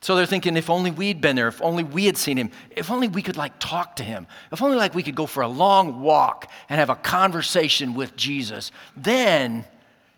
so 0.00 0.16
they're 0.16 0.26
thinking, 0.26 0.56
if 0.56 0.70
only 0.70 0.90
we'd 0.90 1.20
been 1.20 1.36
there, 1.36 1.48
if 1.48 1.60
only 1.60 1.84
we 1.84 2.06
had 2.06 2.16
seen 2.16 2.38
him, 2.38 2.50
if 2.70 2.90
only 2.90 3.08
we 3.08 3.20
could 3.20 3.36
like 3.36 3.58
talk 3.58 3.96
to 3.96 4.02
him, 4.02 4.26
if 4.50 4.62
only 4.62 4.76
like 4.76 4.94
we 4.94 5.02
could 5.02 5.14
go 5.14 5.26
for 5.26 5.42
a 5.42 5.48
long 5.48 6.00
walk 6.00 6.50
and 6.70 6.78
have 6.78 6.88
a 6.88 6.96
conversation 6.96 7.94
with 7.94 8.16
Jesus, 8.16 8.72
then, 8.96 9.64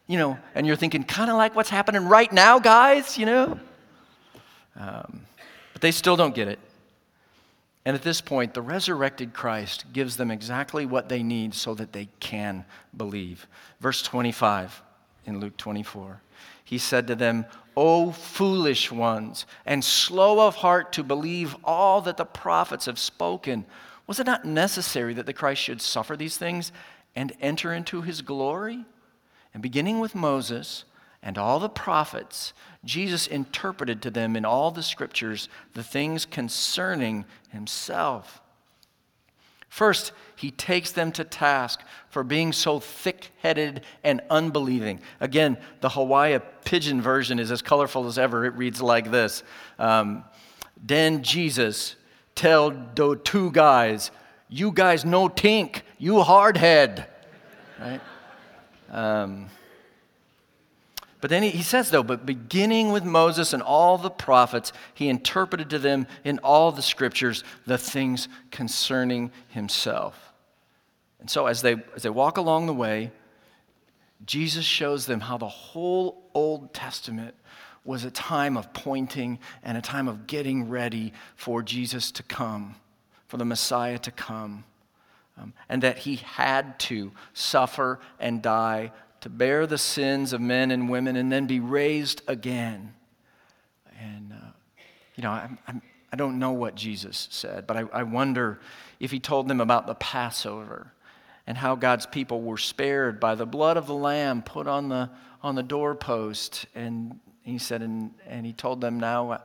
you 0.06 0.18
know, 0.18 0.38
and 0.54 0.66
you're 0.66 0.76
thinking, 0.76 1.02
kind 1.02 1.30
of 1.30 1.36
like 1.36 1.56
what's 1.56 1.70
happening 1.70 2.06
right 2.06 2.32
now, 2.32 2.60
guys, 2.60 3.18
you 3.18 3.26
know? 3.26 3.58
Um, 4.78 5.26
but 5.72 5.82
they 5.82 5.90
still 5.90 6.16
don't 6.16 6.34
get 6.34 6.46
it. 6.46 6.60
And 7.84 7.96
at 7.96 8.02
this 8.02 8.20
point, 8.20 8.54
the 8.54 8.62
resurrected 8.62 9.32
Christ 9.32 9.86
gives 9.92 10.16
them 10.16 10.30
exactly 10.30 10.86
what 10.86 11.08
they 11.08 11.22
need 11.22 11.54
so 11.54 11.74
that 11.74 11.92
they 11.92 12.08
can 12.20 12.64
believe. 12.96 13.46
Verse 13.80 14.02
25 14.02 14.82
in 15.26 15.40
Luke 15.40 15.56
24. 15.56 16.20
He 16.64 16.78
said 16.78 17.06
to 17.08 17.14
them, 17.16 17.44
O 17.76 18.12
foolish 18.12 18.92
ones, 18.92 19.46
and 19.66 19.84
slow 19.84 20.46
of 20.46 20.56
heart 20.56 20.92
to 20.92 21.02
believe 21.02 21.56
all 21.64 22.02
that 22.02 22.16
the 22.16 22.24
prophets 22.24 22.86
have 22.86 22.98
spoken. 22.98 23.64
Was 24.06 24.20
it 24.20 24.26
not 24.26 24.44
necessary 24.44 25.14
that 25.14 25.26
the 25.26 25.32
Christ 25.32 25.62
should 25.62 25.80
suffer 25.80 26.16
these 26.16 26.36
things 26.36 26.70
and 27.16 27.32
enter 27.40 27.72
into 27.72 28.02
his 28.02 28.22
glory? 28.22 28.84
And 29.54 29.62
beginning 29.62 30.00
with 30.00 30.14
Moses, 30.14 30.84
and 31.22 31.38
all 31.38 31.60
the 31.60 31.68
prophets, 31.68 32.52
Jesus 32.84 33.26
interpreted 33.26 34.02
to 34.02 34.10
them 34.10 34.34
in 34.34 34.44
all 34.44 34.70
the 34.70 34.82
scriptures 34.82 35.48
the 35.74 35.84
things 35.84 36.26
concerning 36.26 37.24
himself. 37.50 38.40
First, 39.68 40.12
he 40.36 40.50
takes 40.50 40.92
them 40.92 41.12
to 41.12 41.24
task 41.24 41.80
for 42.10 42.22
being 42.22 42.52
so 42.52 42.78
thick 42.78 43.30
headed 43.40 43.84
and 44.04 44.20
unbelieving. 44.28 45.00
Again, 45.18 45.56
the 45.80 45.88
Hawaii 45.88 46.38
pidgin 46.64 47.00
version 47.00 47.38
is 47.38 47.50
as 47.50 47.62
colorful 47.62 48.06
as 48.06 48.18
ever. 48.18 48.44
It 48.44 48.54
reads 48.54 48.82
like 48.82 49.10
this 49.10 49.42
um, 49.78 50.24
Then 50.84 51.22
Jesus 51.22 51.96
tell 52.34 52.70
the 52.70 53.16
two 53.16 53.50
guys, 53.52 54.10
You 54.50 54.72
guys 54.72 55.06
no 55.06 55.28
tink, 55.28 55.82
you 55.96 56.16
hardhead. 56.16 57.06
Right? 57.80 58.00
Um, 58.90 59.46
but 61.22 61.30
then 61.30 61.44
he, 61.44 61.50
he 61.50 61.62
says, 61.62 61.88
though, 61.88 62.02
but 62.02 62.26
beginning 62.26 62.90
with 62.90 63.04
Moses 63.04 63.52
and 63.52 63.62
all 63.62 63.96
the 63.96 64.10
prophets, 64.10 64.72
he 64.92 65.08
interpreted 65.08 65.70
to 65.70 65.78
them 65.78 66.08
in 66.24 66.40
all 66.40 66.72
the 66.72 66.82
scriptures 66.82 67.44
the 67.64 67.78
things 67.78 68.26
concerning 68.50 69.30
himself. 69.46 70.32
And 71.20 71.30
so 71.30 71.46
as 71.46 71.62
they, 71.62 71.76
as 71.94 72.02
they 72.02 72.10
walk 72.10 72.38
along 72.38 72.66
the 72.66 72.74
way, 72.74 73.12
Jesus 74.26 74.64
shows 74.64 75.06
them 75.06 75.20
how 75.20 75.38
the 75.38 75.46
whole 75.46 76.28
Old 76.34 76.74
Testament 76.74 77.36
was 77.84 78.02
a 78.04 78.10
time 78.10 78.56
of 78.56 78.72
pointing 78.72 79.38
and 79.62 79.78
a 79.78 79.80
time 79.80 80.08
of 80.08 80.26
getting 80.26 80.68
ready 80.68 81.12
for 81.36 81.62
Jesus 81.62 82.10
to 82.12 82.24
come, 82.24 82.74
for 83.28 83.36
the 83.36 83.44
Messiah 83.44 83.98
to 83.98 84.10
come. 84.10 84.64
Um, 85.38 85.54
and 85.68 85.84
that 85.84 85.98
he 85.98 86.16
had 86.16 86.80
to 86.80 87.12
suffer 87.32 88.00
and 88.18 88.42
die 88.42 88.90
to 89.22 89.28
bear 89.28 89.66
the 89.66 89.78
sins 89.78 90.32
of 90.32 90.40
men 90.40 90.70
and 90.70 90.90
women 90.90 91.16
and 91.16 91.30
then 91.30 91.46
be 91.46 91.60
raised 91.60 92.22
again. 92.26 92.92
And, 94.00 94.32
uh, 94.32 94.50
you 95.14 95.22
know, 95.22 95.30
I'm, 95.30 95.58
I'm, 95.66 95.82
I 96.12 96.16
don't 96.16 96.38
know 96.38 96.52
what 96.52 96.74
Jesus 96.74 97.28
said, 97.30 97.66
but 97.66 97.76
I, 97.76 97.84
I 97.92 98.02
wonder 98.02 98.60
if 98.98 99.10
he 99.10 99.20
told 99.20 99.48
them 99.48 99.60
about 99.60 99.86
the 99.86 99.94
Passover 99.94 100.92
and 101.46 101.56
how 101.56 101.76
God's 101.76 102.04
people 102.04 102.42
were 102.42 102.58
spared 102.58 103.20
by 103.20 103.36
the 103.36 103.46
blood 103.46 103.76
of 103.76 103.86
the 103.86 103.94
Lamb 103.94 104.42
put 104.42 104.66
on 104.66 104.88
the, 104.88 105.08
on 105.42 105.54
the 105.54 105.62
doorpost. 105.62 106.66
And 106.74 107.20
he 107.42 107.58
said, 107.58 107.80
and, 107.80 108.12
and 108.26 108.44
he 108.44 108.52
told 108.52 108.80
them 108.80 108.98
now, 108.98 109.30
uh, 109.30 109.38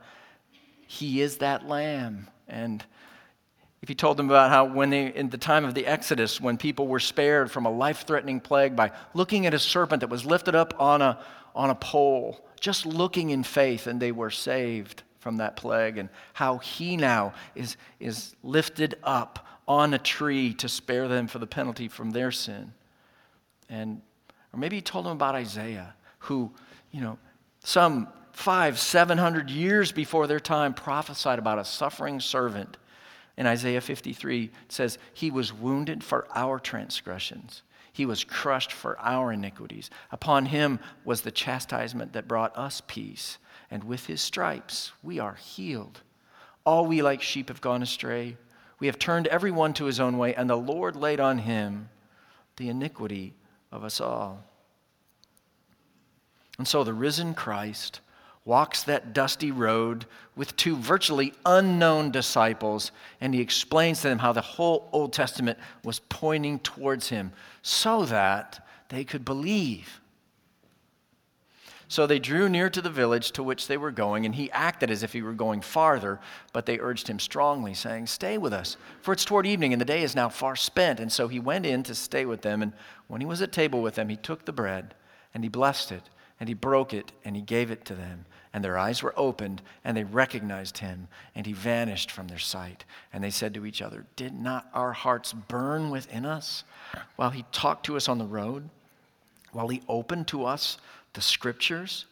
he 0.88 1.20
is 1.20 1.36
that 1.38 1.68
Lamb. 1.68 2.28
And 2.48 2.84
if 3.80 3.88
he 3.88 3.94
told 3.94 4.16
them 4.16 4.28
about 4.28 4.50
how 4.50 4.64
when 4.64 4.90
they, 4.90 5.14
in 5.14 5.30
the 5.30 5.38
time 5.38 5.64
of 5.64 5.74
the 5.74 5.86
Exodus, 5.86 6.40
when 6.40 6.56
people 6.56 6.88
were 6.88 7.00
spared 7.00 7.50
from 7.50 7.64
a 7.64 7.70
life 7.70 8.06
threatening 8.06 8.40
plague 8.40 8.74
by 8.74 8.90
looking 9.14 9.46
at 9.46 9.54
a 9.54 9.58
serpent 9.58 10.00
that 10.00 10.10
was 10.10 10.24
lifted 10.24 10.54
up 10.54 10.74
on 10.80 11.00
a, 11.00 11.18
on 11.54 11.70
a 11.70 11.74
pole, 11.74 12.44
just 12.60 12.86
looking 12.86 13.30
in 13.30 13.44
faith, 13.44 13.86
and 13.86 14.00
they 14.00 14.12
were 14.12 14.30
saved 14.30 15.02
from 15.20 15.36
that 15.36 15.56
plague, 15.56 15.98
and 15.98 16.08
how 16.32 16.58
he 16.58 16.96
now 16.96 17.32
is, 17.54 17.76
is 18.00 18.34
lifted 18.42 18.96
up 19.04 19.46
on 19.66 19.94
a 19.94 19.98
tree 19.98 20.54
to 20.54 20.68
spare 20.68 21.06
them 21.08 21.28
for 21.28 21.38
the 21.38 21.46
penalty 21.46 21.88
from 21.88 22.10
their 22.10 22.32
sin. 22.32 22.72
And, 23.68 24.00
or 24.52 24.58
maybe 24.58 24.76
he 24.76 24.82
told 24.82 25.04
them 25.04 25.12
about 25.12 25.34
Isaiah, 25.34 25.94
who, 26.20 26.50
you 26.90 27.00
know, 27.00 27.18
some 27.60 28.08
five, 28.32 28.78
seven 28.78 29.18
hundred 29.18 29.50
years 29.50 29.92
before 29.92 30.26
their 30.26 30.40
time 30.40 30.72
prophesied 30.72 31.38
about 31.38 31.58
a 31.58 31.64
suffering 31.64 32.18
servant. 32.18 32.76
In 33.38 33.46
Isaiah 33.46 33.80
53, 33.80 34.44
it 34.44 34.50
says, 34.68 34.98
He 35.14 35.30
was 35.30 35.52
wounded 35.52 36.04
for 36.04 36.26
our 36.34 36.58
transgressions. 36.58 37.62
He 37.92 38.04
was 38.04 38.24
crushed 38.24 38.72
for 38.72 38.98
our 38.98 39.32
iniquities. 39.32 39.88
Upon 40.12 40.46
him 40.46 40.80
was 41.04 41.22
the 41.22 41.30
chastisement 41.30 42.12
that 42.12 42.28
brought 42.28 42.56
us 42.58 42.82
peace 42.86 43.38
and 43.70 43.84
with 43.84 44.06
his 44.06 44.20
stripes 44.20 44.92
we 45.02 45.18
are 45.18 45.34
healed. 45.34 46.00
All 46.64 46.86
we 46.86 47.00
like 47.00 47.22
sheep 47.22 47.48
have 47.48 47.60
gone 47.60 47.82
astray. 47.82 48.36
We 48.78 48.88
have 48.88 48.98
turned 48.98 49.26
every 49.28 49.50
one 49.50 49.72
to 49.74 49.84
his 49.84 50.00
own 50.00 50.18
way, 50.18 50.34
and 50.34 50.48
the 50.48 50.56
Lord 50.56 50.96
laid 50.96 51.20
on 51.20 51.38
him 51.38 51.88
the 52.56 52.68
iniquity 52.68 53.34
of 53.70 53.84
us 53.84 54.00
all. 54.00 54.44
And 56.58 56.66
so 56.66 56.82
the 56.82 56.94
risen 56.94 57.34
Christ 57.34 58.00
walks 58.48 58.82
that 58.84 59.12
dusty 59.12 59.50
road 59.52 60.06
with 60.34 60.56
two 60.56 60.74
virtually 60.74 61.34
unknown 61.44 62.10
disciples, 62.10 62.92
and 63.20 63.34
he 63.34 63.42
explains 63.42 64.00
to 64.00 64.08
them 64.08 64.20
how 64.20 64.32
the 64.32 64.40
whole 64.40 64.88
Old 64.90 65.12
Testament 65.12 65.58
was 65.84 65.98
pointing 66.08 66.58
towards 66.60 67.10
him 67.10 67.30
so 67.60 68.06
that 68.06 68.66
they 68.88 69.04
could 69.04 69.22
believe. 69.22 70.00
So 71.88 72.06
they 72.06 72.18
drew 72.18 72.48
near 72.48 72.70
to 72.70 72.80
the 72.80 72.88
village 72.88 73.32
to 73.32 73.42
which 73.42 73.66
they 73.66 73.76
were 73.76 73.90
going, 73.90 74.24
and 74.24 74.34
he 74.34 74.50
acted 74.50 74.90
as 74.90 75.02
if 75.02 75.12
he 75.12 75.20
were 75.20 75.34
going 75.34 75.60
farther, 75.60 76.18
but 76.54 76.64
they 76.64 76.78
urged 76.78 77.06
him 77.06 77.18
strongly, 77.18 77.74
saying, 77.74 78.06
Stay 78.06 78.38
with 78.38 78.54
us, 78.54 78.78
for 79.02 79.12
it's 79.12 79.26
toward 79.26 79.44
evening, 79.44 79.74
and 79.74 79.80
the 79.80 79.84
day 79.84 80.02
is 80.02 80.16
now 80.16 80.30
far 80.30 80.56
spent. 80.56 81.00
And 81.00 81.12
so 81.12 81.28
he 81.28 81.38
went 81.38 81.66
in 81.66 81.82
to 81.82 81.94
stay 81.94 82.24
with 82.24 82.40
them, 82.40 82.62
and 82.62 82.72
when 83.08 83.20
he 83.20 83.26
was 83.26 83.42
at 83.42 83.52
table 83.52 83.82
with 83.82 83.94
them, 83.94 84.08
he 84.08 84.16
took 84.16 84.46
the 84.46 84.52
bread, 84.52 84.94
and 85.34 85.44
he 85.44 85.50
blessed 85.50 85.92
it, 85.92 86.04
and 86.40 86.48
he 86.48 86.54
broke 86.54 86.94
it, 86.94 87.12
and 87.26 87.36
he 87.36 87.42
gave 87.42 87.70
it 87.70 87.84
to 87.84 87.94
them. 87.94 88.24
And 88.58 88.64
their 88.64 88.76
eyes 88.76 89.04
were 89.04 89.14
opened, 89.16 89.62
and 89.84 89.96
they 89.96 90.02
recognized 90.02 90.78
him, 90.78 91.06
and 91.36 91.46
he 91.46 91.52
vanished 91.52 92.10
from 92.10 92.26
their 92.26 92.40
sight. 92.40 92.84
And 93.12 93.22
they 93.22 93.30
said 93.30 93.54
to 93.54 93.64
each 93.64 93.80
other, 93.80 94.04
Did 94.16 94.34
not 94.34 94.66
our 94.74 94.92
hearts 94.92 95.32
burn 95.32 95.90
within 95.90 96.26
us 96.26 96.64
while 97.14 97.30
he 97.30 97.44
talked 97.52 97.86
to 97.86 97.96
us 97.96 98.08
on 98.08 98.18
the 98.18 98.26
road, 98.26 98.68
while 99.52 99.68
he 99.68 99.82
opened 99.88 100.26
to 100.26 100.44
us 100.44 100.76
the 101.12 101.20
scriptures. 101.20 102.06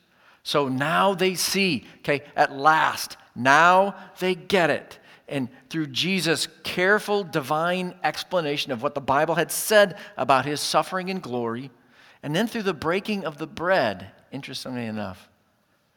So 0.45 0.69
now 0.69 1.15
they 1.15 1.35
see, 1.35 1.85
okay, 1.99 2.23
at 2.37 2.53
last, 2.53 3.17
now 3.35 3.97
they 4.21 4.37
get 4.37 4.71
it. 4.71 5.01
And 5.27 5.49
through 5.69 5.89
Jesus' 5.89 6.47
careful 6.63 7.25
divine 7.25 7.93
explanation 8.05 8.71
of 8.71 8.85
what 8.85 8.95
the 8.95 9.01
Bible 9.01 9.35
had 9.35 9.51
said 9.51 9.97
about 10.17 10.47
his 10.47 10.61
suffering 10.61 11.11
and 11.11 11.21
glory, 11.21 11.73
and 12.23 12.37
then 12.37 12.47
through 12.47 12.63
the 12.63 12.73
breaking 12.73 13.25
of 13.25 13.39
the 13.39 13.49
bread, 13.49 14.13
interestingly 14.31 14.87
enough, 14.87 15.29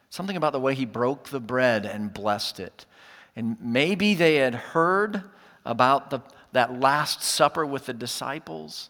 something 0.10 0.38
about 0.38 0.54
the 0.54 0.60
way 0.60 0.76
he 0.76 0.86
broke 0.86 1.30
the 1.30 1.40
bread 1.40 1.86
and 1.86 2.14
blessed 2.14 2.60
it. 2.60 2.86
And 3.36 3.58
maybe 3.62 4.14
they 4.14 4.36
had 4.36 4.56
heard 4.56 5.24
about 5.66 6.10
the, 6.10 6.22
that 6.52 6.80
Last 6.80 7.24
Supper 7.24 7.66
with 7.66 7.86
the 7.86 7.94
disciples 7.94 8.90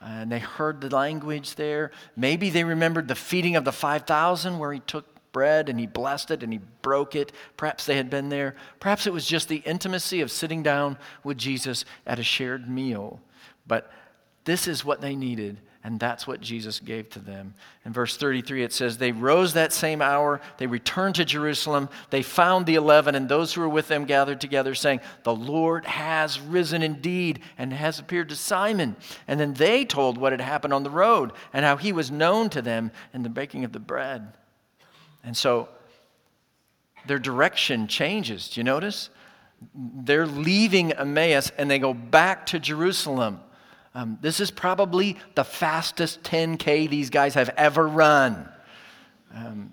and 0.00 0.30
they 0.30 0.38
heard 0.38 0.80
the 0.80 0.94
language 0.94 1.56
there. 1.56 1.90
Maybe 2.16 2.50
they 2.50 2.64
remembered 2.64 3.08
the 3.08 3.14
feeding 3.14 3.56
of 3.56 3.64
the 3.64 3.72
5,000 3.72 4.58
where 4.58 4.72
he 4.72 4.80
took 4.80 5.06
bread 5.32 5.68
and 5.68 5.78
he 5.78 5.86
blessed 5.86 6.30
it 6.30 6.42
and 6.42 6.52
he 6.52 6.60
broke 6.82 7.14
it. 7.16 7.32
Perhaps 7.56 7.86
they 7.86 7.96
had 7.96 8.08
been 8.08 8.28
there. 8.28 8.54
Perhaps 8.80 9.06
it 9.06 9.12
was 9.12 9.26
just 9.26 9.48
the 9.48 9.62
intimacy 9.64 10.20
of 10.20 10.30
sitting 10.30 10.62
down 10.62 10.98
with 11.24 11.36
Jesus 11.36 11.84
at 12.06 12.18
a 12.18 12.22
shared 12.22 12.68
meal. 12.68 13.20
But 13.66 13.90
this 14.44 14.68
is 14.68 14.84
what 14.84 15.00
they 15.00 15.16
needed 15.16 15.58
and 15.88 15.98
that's 15.98 16.26
what 16.26 16.42
Jesus 16.42 16.80
gave 16.80 17.08
to 17.08 17.18
them. 17.18 17.54
In 17.86 17.94
verse 17.94 18.18
33, 18.18 18.62
it 18.62 18.74
says, 18.74 18.98
They 18.98 19.10
rose 19.10 19.54
that 19.54 19.72
same 19.72 20.02
hour, 20.02 20.38
they 20.58 20.66
returned 20.66 21.14
to 21.14 21.24
Jerusalem, 21.24 21.88
they 22.10 22.20
found 22.20 22.66
the 22.66 22.74
eleven, 22.74 23.14
and 23.14 23.26
those 23.26 23.54
who 23.54 23.62
were 23.62 23.70
with 23.70 23.88
them 23.88 24.04
gathered 24.04 24.38
together, 24.38 24.74
saying, 24.74 25.00
The 25.24 25.34
Lord 25.34 25.86
has 25.86 26.40
risen 26.40 26.82
indeed 26.82 27.40
and 27.56 27.72
has 27.72 27.98
appeared 27.98 28.28
to 28.28 28.36
Simon. 28.36 28.96
And 29.26 29.40
then 29.40 29.54
they 29.54 29.86
told 29.86 30.18
what 30.18 30.32
had 30.32 30.42
happened 30.42 30.74
on 30.74 30.82
the 30.82 30.90
road 30.90 31.32
and 31.54 31.64
how 31.64 31.78
he 31.78 31.94
was 31.94 32.10
known 32.10 32.50
to 32.50 32.60
them 32.60 32.92
in 33.14 33.22
the 33.22 33.30
baking 33.30 33.64
of 33.64 33.72
the 33.72 33.80
bread. 33.80 34.34
And 35.24 35.34
so 35.34 35.70
their 37.06 37.18
direction 37.18 37.86
changes. 37.88 38.50
Do 38.50 38.60
you 38.60 38.64
notice? 38.64 39.08
They're 39.74 40.26
leaving 40.26 40.92
Emmaus 40.92 41.50
and 41.56 41.70
they 41.70 41.78
go 41.78 41.94
back 41.94 42.44
to 42.46 42.58
Jerusalem. 42.58 43.40
Um, 43.98 44.16
this 44.20 44.38
is 44.38 44.52
probably 44.52 45.16
the 45.34 45.42
fastest 45.42 46.22
10K 46.22 46.88
these 46.88 47.10
guys 47.10 47.34
have 47.34 47.48
ever 47.56 47.88
run. 47.88 48.48
Um, 49.34 49.72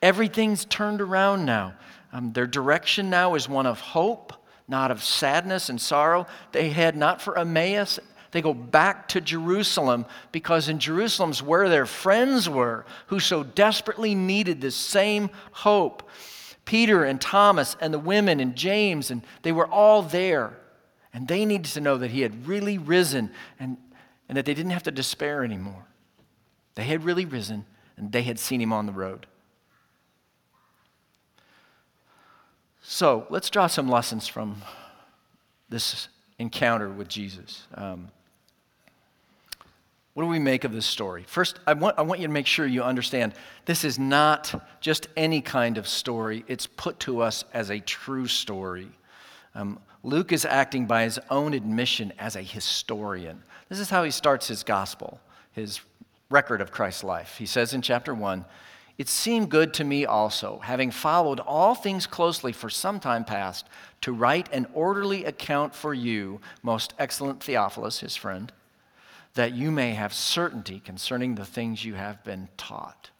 everything's 0.00 0.64
turned 0.64 1.00
around 1.00 1.44
now. 1.44 1.74
Um, 2.12 2.32
their 2.32 2.46
direction 2.46 3.10
now 3.10 3.34
is 3.34 3.48
one 3.48 3.66
of 3.66 3.80
hope, 3.80 4.32
not 4.68 4.92
of 4.92 5.02
sadness 5.02 5.68
and 5.68 5.80
sorrow. 5.80 6.28
They 6.52 6.70
head 6.70 6.96
not 6.96 7.20
for 7.20 7.36
Emmaus, 7.36 7.98
they 8.30 8.42
go 8.42 8.54
back 8.54 9.08
to 9.08 9.20
Jerusalem 9.20 10.06
because 10.30 10.68
in 10.68 10.78
Jerusalem's 10.78 11.42
where 11.42 11.68
their 11.68 11.86
friends 11.86 12.48
were 12.48 12.86
who 13.08 13.18
so 13.18 13.42
desperately 13.42 14.14
needed 14.14 14.60
this 14.60 14.76
same 14.76 15.30
hope. 15.50 16.08
Peter 16.64 17.02
and 17.02 17.20
Thomas 17.20 17.76
and 17.80 17.92
the 17.92 17.98
women 17.98 18.38
and 18.38 18.54
James, 18.54 19.10
and 19.10 19.22
they 19.42 19.50
were 19.50 19.66
all 19.66 20.00
there. 20.02 20.59
And 21.12 21.26
they 21.26 21.44
needed 21.44 21.72
to 21.72 21.80
know 21.80 21.98
that 21.98 22.10
he 22.10 22.20
had 22.20 22.46
really 22.46 22.78
risen 22.78 23.30
and, 23.58 23.76
and 24.28 24.36
that 24.36 24.44
they 24.44 24.54
didn't 24.54 24.70
have 24.70 24.84
to 24.84 24.90
despair 24.90 25.44
anymore. 25.44 25.86
They 26.76 26.84
had 26.84 27.04
really 27.04 27.24
risen 27.24 27.64
and 27.96 28.12
they 28.12 28.22
had 28.22 28.38
seen 28.38 28.60
him 28.60 28.72
on 28.72 28.86
the 28.86 28.92
road. 28.92 29.26
So 32.82 33.26
let's 33.30 33.50
draw 33.50 33.66
some 33.66 33.88
lessons 33.88 34.26
from 34.26 34.62
this 35.68 36.08
encounter 36.38 36.88
with 36.88 37.08
Jesus. 37.08 37.66
Um, 37.74 38.08
what 40.14 40.24
do 40.24 40.28
we 40.28 40.38
make 40.38 40.64
of 40.64 40.72
this 40.72 40.86
story? 40.86 41.24
First, 41.26 41.60
I 41.66 41.74
want, 41.74 41.98
I 41.98 42.02
want 42.02 42.20
you 42.20 42.26
to 42.26 42.32
make 42.32 42.46
sure 42.46 42.66
you 42.66 42.82
understand 42.82 43.32
this 43.64 43.84
is 43.84 43.98
not 43.98 44.52
just 44.80 45.06
any 45.16 45.40
kind 45.40 45.78
of 45.78 45.86
story, 45.86 46.44
it's 46.48 46.66
put 46.66 46.98
to 47.00 47.20
us 47.20 47.44
as 47.54 47.70
a 47.70 47.78
true 47.78 48.26
story. 48.26 48.90
Um, 49.54 49.78
Luke 50.02 50.32
is 50.32 50.44
acting 50.44 50.86
by 50.86 51.02
his 51.02 51.18
own 51.28 51.52
admission 51.52 52.12
as 52.18 52.36
a 52.36 52.42
historian. 52.42 53.42
This 53.68 53.78
is 53.78 53.90
how 53.90 54.02
he 54.02 54.10
starts 54.10 54.48
his 54.48 54.62
gospel, 54.62 55.20
his 55.52 55.80
record 56.30 56.60
of 56.60 56.70
Christ's 56.70 57.04
life. 57.04 57.36
He 57.36 57.46
says 57.46 57.74
in 57.74 57.82
chapter 57.82 58.14
1 58.14 58.44
It 58.96 59.08
seemed 59.08 59.50
good 59.50 59.74
to 59.74 59.84
me 59.84 60.06
also, 60.06 60.58
having 60.60 60.90
followed 60.90 61.40
all 61.40 61.74
things 61.74 62.06
closely 62.06 62.52
for 62.52 62.70
some 62.70 62.98
time 62.98 63.24
past, 63.24 63.66
to 64.00 64.12
write 64.12 64.50
an 64.52 64.66
orderly 64.72 65.26
account 65.26 65.74
for 65.74 65.92
you, 65.92 66.40
most 66.62 66.94
excellent 66.98 67.42
Theophilus, 67.42 68.00
his 68.00 68.16
friend, 68.16 68.52
that 69.34 69.52
you 69.52 69.70
may 69.70 69.92
have 69.92 70.14
certainty 70.14 70.80
concerning 70.80 71.34
the 71.34 71.44
things 71.44 71.84
you 71.84 71.94
have 71.94 72.24
been 72.24 72.48
taught. 72.56 73.10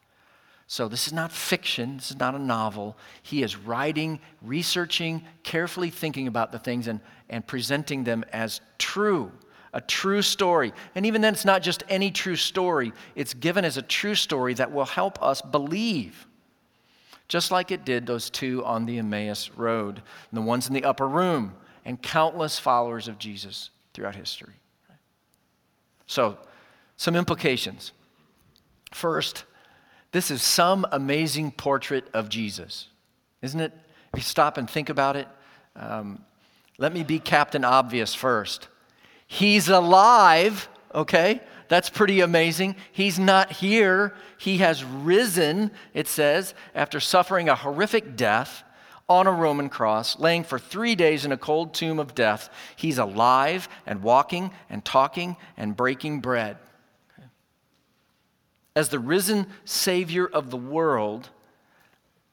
So, 0.73 0.87
this 0.87 1.09
is 1.09 1.13
not 1.13 1.33
fiction, 1.33 1.97
this 1.97 2.13
is 2.13 2.21
not 2.21 2.37
a 2.37 2.39
novel. 2.39 2.97
He 3.25 3.43
is 3.43 3.57
writing, 3.57 4.21
researching, 4.41 5.25
carefully 5.43 5.91
thinking 5.91 6.29
about 6.29 6.53
the 6.53 6.61
things 6.61 6.87
and, 6.87 7.01
and 7.29 7.45
presenting 7.45 8.05
them 8.05 8.25
as 8.33 8.61
true, 8.79 9.33
a 9.73 9.81
true 9.81 10.23
story. 10.23 10.73
And 10.95 11.05
even 11.07 11.23
then, 11.23 11.33
it's 11.33 11.45
not 11.45 11.65
just 11.65 11.83
any 11.89 12.13
true 12.13 12.37
story, 12.37 12.93
it's 13.17 13.35
given 13.35 13.65
as 13.65 13.79
a 13.79 13.83
true 13.83 14.15
story 14.15 14.55
that 14.55 14.71
will 14.71 14.85
help 14.85 15.21
us 15.21 15.43
believe. 15.43 16.29
Just 17.27 17.51
like 17.51 17.73
it 17.73 17.85
did 17.85 18.07
those 18.07 18.31
two 18.31 18.65
on 18.65 18.87
the 18.87 18.99
Emmaus 18.99 19.51
Road, 19.57 19.97
and 19.97 20.39
the 20.39 20.41
ones 20.41 20.69
in 20.69 20.73
the 20.73 20.85
upper 20.85 21.09
room, 21.09 21.53
and 21.85 22.01
countless 22.01 22.61
followers 22.61 23.09
of 23.09 23.19
Jesus 23.19 23.71
throughout 23.93 24.15
history. 24.15 24.55
So, 26.07 26.39
some 26.97 27.17
implications. 27.17 27.91
First, 28.93 29.47
this 30.13 30.31
is 30.31 30.43
some 30.43 30.87
amazing 30.91 31.53
portrait 31.53 32.05
of 32.13 32.29
Jesus, 32.29 32.89
isn't 33.43 33.61
it? 33.61 33.73
If 34.13 34.19
you 34.19 34.23
stop 34.23 34.57
and 34.57 34.69
think 34.69 34.89
about 34.89 35.17
it, 35.17 35.29
um, 35.77 36.25
let 36.79 36.93
me 36.93 37.05
be 37.05 37.19
Captain 37.19 37.65
Obvious 37.65 38.15
first. 38.15 38.69
He's 39.27 39.69
alive, 39.69 40.69
okay? 40.95 41.41
That's 41.69 41.89
pretty 41.89 42.21
amazing. 42.21 42.75
He's 42.91 43.19
not 43.19 43.53
here. 43.53 44.15
He 44.39 44.59
has 44.59 44.83
risen, 44.83 45.71
it 45.95 46.09
says, 46.09 46.55
after 46.75 46.99
suffering 46.99 47.49
a 47.49 47.55
horrific 47.55 48.17
death 48.17 48.65
on 49.09 49.29
a 49.29 49.33
Roman 49.33 49.69
cross, 49.69 50.19
laying 50.19 50.43
for 50.43 50.59
three 50.59 50.97
days 50.97 51.25
in 51.25 51.33
a 51.33 51.37
cold 51.37 51.75
tomb 51.75 52.01
of 52.01 52.15
death. 52.15 52.49
He's 52.75 52.99
alive 52.99 53.69
and 53.87 54.03
walking 54.03 54.51
and 54.69 54.85
talking 54.85 55.37
and 55.57 55.77
breaking 55.77 56.21
bread. 56.21 56.57
As 58.75 58.89
the 58.89 58.99
risen 58.99 59.47
Savior 59.65 60.27
of 60.27 60.51
the 60.51 60.57
world, 60.57 61.31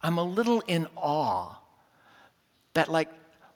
I'm 0.02 0.17
a 0.17 0.23
little 0.23 0.62
in 0.67 0.88
awe 0.95 1.56
that, 2.73 2.89
like, 2.89 3.10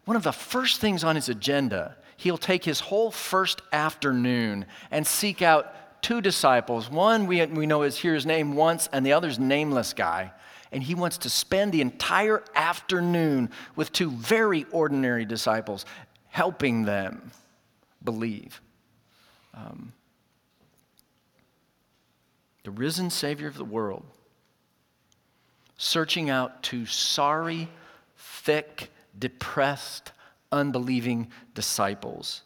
one 0.06 0.18
of 0.18 0.24
the 0.24 0.32
first 0.32 0.82
things 0.82 1.04
on 1.04 1.16
his 1.16 1.30
agenda 1.30 1.98
he'll 2.18 2.38
take 2.38 2.64
his 2.64 2.80
whole 2.80 3.10
first 3.10 3.64
afternoon 3.72 4.66
and 4.92 5.06
seek 5.08 5.42
out 5.42 6.04
two 6.04 6.22
disciples. 6.22 6.90
One 6.90 7.26
we, 7.26 7.44
we 7.48 7.66
know 7.66 7.82
is 7.82 7.98
here 7.98 8.14
his 8.14 8.28
name 8.28 8.54
once, 8.54 8.88
and 8.94 9.04
the 9.04 9.14
other's 9.14 9.40
nameless 9.40 9.94
guy. 9.94 10.32
And 10.72 10.84
he 10.84 10.96
wants 10.96 11.18
to 11.20 11.30
spend 11.30 11.72
the 11.72 11.82
entire 11.82 12.44
afternoon 12.56 13.50
with 13.76 13.92
two 13.92 14.12
very 14.12 14.66
ordinary 14.72 15.26
disciples, 15.26 15.86
helping 16.30 16.84
them 16.84 17.32
believe. 18.04 18.62
Um, 19.56 19.92
the 22.64 22.72
risen 22.72 23.10
Savior 23.10 23.48
of 23.48 23.58
the 23.58 23.66
world, 23.66 24.04
searching 25.78 26.30
out 26.30 26.64
two 26.64 26.86
sorry, 26.86 27.70
thick, 28.18 28.90
depressed, 29.18 30.12
unbelieving 30.52 31.30
disciples 31.54 32.42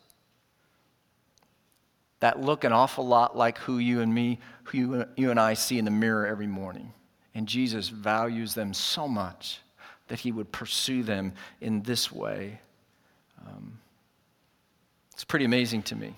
that 2.26 2.42
look 2.42 2.64
an 2.64 2.72
awful 2.72 3.06
lot 3.06 3.38
like 3.38 3.60
who 3.60 3.78
you 3.78 4.02
and 4.02 4.12
me, 4.12 4.40
who 4.64 4.78
you, 4.78 5.06
you 5.16 5.30
and 5.30 5.40
I 5.40 5.54
see 5.54 5.78
in 5.78 5.86
the 5.86 5.92
mirror 5.92 6.26
every 6.26 6.48
morning. 6.48 6.92
And 7.34 7.48
Jesus 7.48 7.90
values 7.90 8.56
them 8.56 8.74
so 8.74 9.08
much 9.08 9.60
that 10.08 10.20
he 10.20 10.32
would 10.32 10.52
pursue 10.52 11.04
them 11.04 11.34
in 11.62 11.84
this 11.84 12.12
way. 12.12 12.60
Um, 13.46 13.80
it's 15.14 15.24
pretty 15.24 15.46
amazing 15.46 15.84
to 15.84 15.96
me. 15.96 16.16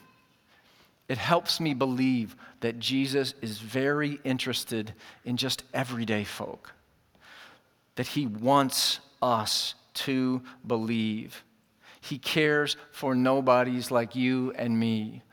It 1.08 1.18
helps 1.18 1.60
me 1.60 1.74
believe 1.74 2.36
that 2.60 2.80
Jesus 2.80 3.34
is 3.42 3.60
very 3.60 4.20
interested 4.24 4.94
in 5.24 5.38
just 5.38 5.64
everyday 5.74 6.24
folk, 6.24 6.74
that 7.96 8.08
he 8.08 8.28
wants 8.28 9.00
us 9.22 9.76
to 9.94 10.42
believe. 10.66 11.44
He 12.02 12.18
cares 12.18 12.76
for 12.92 13.16
nobodies 13.16 13.90
like 13.90 14.16
you 14.16 14.54
and 14.56 14.78
me, 14.78 15.24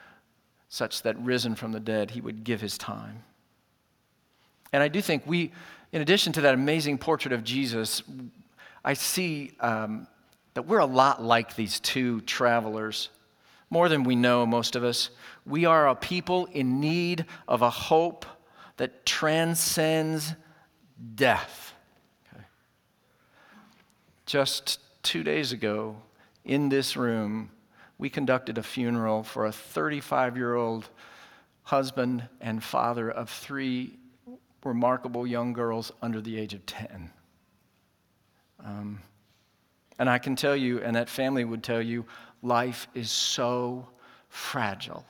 such 0.68 1.02
that 1.02 1.18
risen 1.18 1.54
from 1.54 1.72
the 1.72 1.80
dead, 1.80 2.10
he 2.10 2.20
would 2.20 2.44
give 2.44 2.60
his 2.60 2.78
time. 2.78 3.22
And 4.72 4.82
I 4.82 4.88
do 4.88 5.00
think 5.00 5.22
we, 5.24 5.52
in 5.92 6.02
addition 6.02 6.32
to 6.32 6.40
that 6.42 6.54
amazing 6.54 6.98
portrait 6.98 7.32
of 7.32 7.44
Jesus, 7.44 8.02
I 8.84 8.94
see 8.94 9.52
um, 9.60 10.08
that 10.54 10.62
we're 10.62 10.78
a 10.78 10.86
lot 10.86 11.22
like 11.22 11.54
these 11.54 11.78
two 11.78 12.20
travelers. 12.22 13.08
More 13.70 13.88
than 13.88 14.04
we 14.04 14.16
know, 14.16 14.46
most 14.46 14.76
of 14.76 14.84
us. 14.84 15.10
We 15.46 15.64
are 15.64 15.88
a 15.88 15.94
people 15.94 16.46
in 16.46 16.80
need 16.80 17.26
of 17.48 17.62
a 17.62 17.70
hope 17.70 18.26
that 18.76 19.06
transcends 19.06 20.34
death. 21.14 21.72
Just 24.26 24.80
two 25.02 25.22
days 25.22 25.52
ago, 25.52 25.96
in 26.44 26.68
this 26.68 26.96
room, 26.96 27.50
we 27.98 28.10
conducted 28.10 28.58
a 28.58 28.62
funeral 28.62 29.22
for 29.22 29.46
a 29.46 29.52
35 29.52 30.36
year 30.36 30.54
old 30.54 30.88
husband 31.62 32.28
and 32.40 32.62
father 32.62 33.10
of 33.10 33.30
three 33.30 33.98
remarkable 34.64 35.26
young 35.26 35.52
girls 35.52 35.92
under 36.02 36.20
the 36.20 36.38
age 36.38 36.54
of 36.54 36.64
10. 36.66 37.10
Um, 38.64 39.00
and 39.98 40.08
I 40.08 40.18
can 40.18 40.36
tell 40.36 40.56
you, 40.56 40.80
and 40.80 40.96
that 40.96 41.08
family 41.08 41.44
would 41.44 41.62
tell 41.62 41.82
you, 41.82 42.06
life 42.44 42.88
is 42.94 43.10
so 43.10 43.88
fragile. 44.28 45.04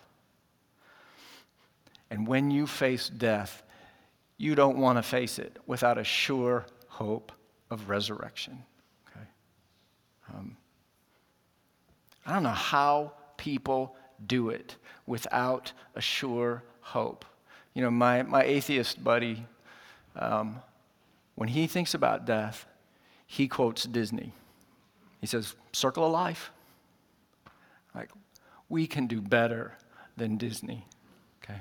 And 2.11 2.27
when 2.27 2.51
you 2.51 2.67
face 2.67 3.09
death, 3.09 3.63
you 4.37 4.55
don't 4.55 4.79
want 4.79 4.99
to 4.99 5.03
face 5.03 5.39
it 5.39 5.57
without 5.67 5.99
a 5.99 6.05
sure 6.05 6.67
hope 6.89 7.33
of 7.71 7.89
resurrection. 7.89 8.63
Um, 10.33 10.57
I 12.27 12.33
don't 12.33 12.43
know 12.43 12.49
how 12.51 13.13
people 13.37 13.97
do 14.27 14.51
it 14.51 14.77
without 15.07 15.73
a 15.95 16.01
sure 16.01 16.63
hope. 16.81 17.25
You 17.75 17.83
know, 17.83 17.91
my, 17.91 18.23
my 18.23 18.43
atheist 18.45 19.03
buddy, 19.03 19.45
um, 20.17 20.61
when 21.35 21.49
he 21.49 21.67
thinks 21.67 21.95
about 21.95 22.25
death, 22.25 22.67
he 23.27 23.49
quotes 23.49 23.85
Disney. 23.85 24.33
He 25.21 25.27
says, 25.27 25.55
Circle 25.73 26.07
of 26.07 26.13
Life. 26.13 26.51
We 28.69 28.87
can 28.87 29.07
do 29.07 29.21
better 29.21 29.77
than 30.17 30.37
Disney. 30.37 30.87
Okay? 31.43 31.61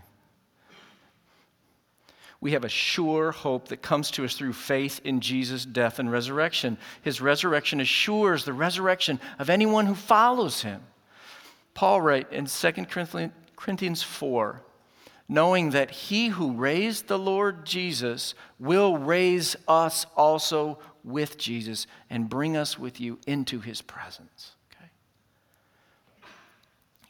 we 2.44 2.52
have 2.52 2.66
a 2.66 2.70
sure 2.70 3.32
hope 3.32 3.70
that 3.70 3.82
comes 3.82 4.12
to 4.12 4.26
us 4.26 4.36
through 4.36 4.52
faith 4.52 5.00
in 5.06 5.22
Jesus' 5.22 5.66
death 5.66 5.98
and 5.98 6.12
resurrection. 6.12 6.78
His 7.02 7.22
resurrection 7.22 7.80
assures 7.80 8.44
the 8.44 8.52
resurrection 8.52 9.22
of 9.40 9.50
anyone 9.50 9.86
who 9.86 9.96
follows 9.96 10.62
him. 10.62 10.82
Paul 11.74 12.02
writes 12.02 12.34
in 12.34 12.46
2 12.48 13.30
Corinthians 13.56 14.04
4 14.04 14.62
knowing 15.30 15.70
that 15.70 15.90
he 15.90 16.28
who 16.28 16.52
raised 16.52 17.08
the 17.08 17.18
Lord 17.18 17.66
Jesus 17.66 18.36
will 18.60 18.98
raise 18.98 19.56
us 19.70 20.06
also 20.18 20.78
with 21.02 21.38
Jesus 21.38 21.88
and 22.10 22.30
bring 22.30 22.58
us 22.58 22.78
with 22.78 23.00
you 23.00 23.18
into 23.26 23.62
his 23.62 23.82
presence. 23.82 24.52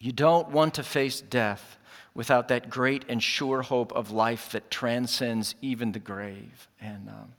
You 0.03 0.11
don't 0.11 0.49
want 0.49 0.73
to 0.73 0.83
face 0.83 1.21
death 1.21 1.77
without 2.13 2.49
that 2.49 2.69
great 2.69 3.05
and 3.07 3.23
sure 3.23 3.61
hope 3.61 3.93
of 3.93 4.11
life 4.11 4.51
that 4.51 4.69
transcends 4.69 5.55
even 5.61 5.93
the 5.93 5.99
grave. 5.99 6.67
And, 6.81 7.07
um, 7.07 7.31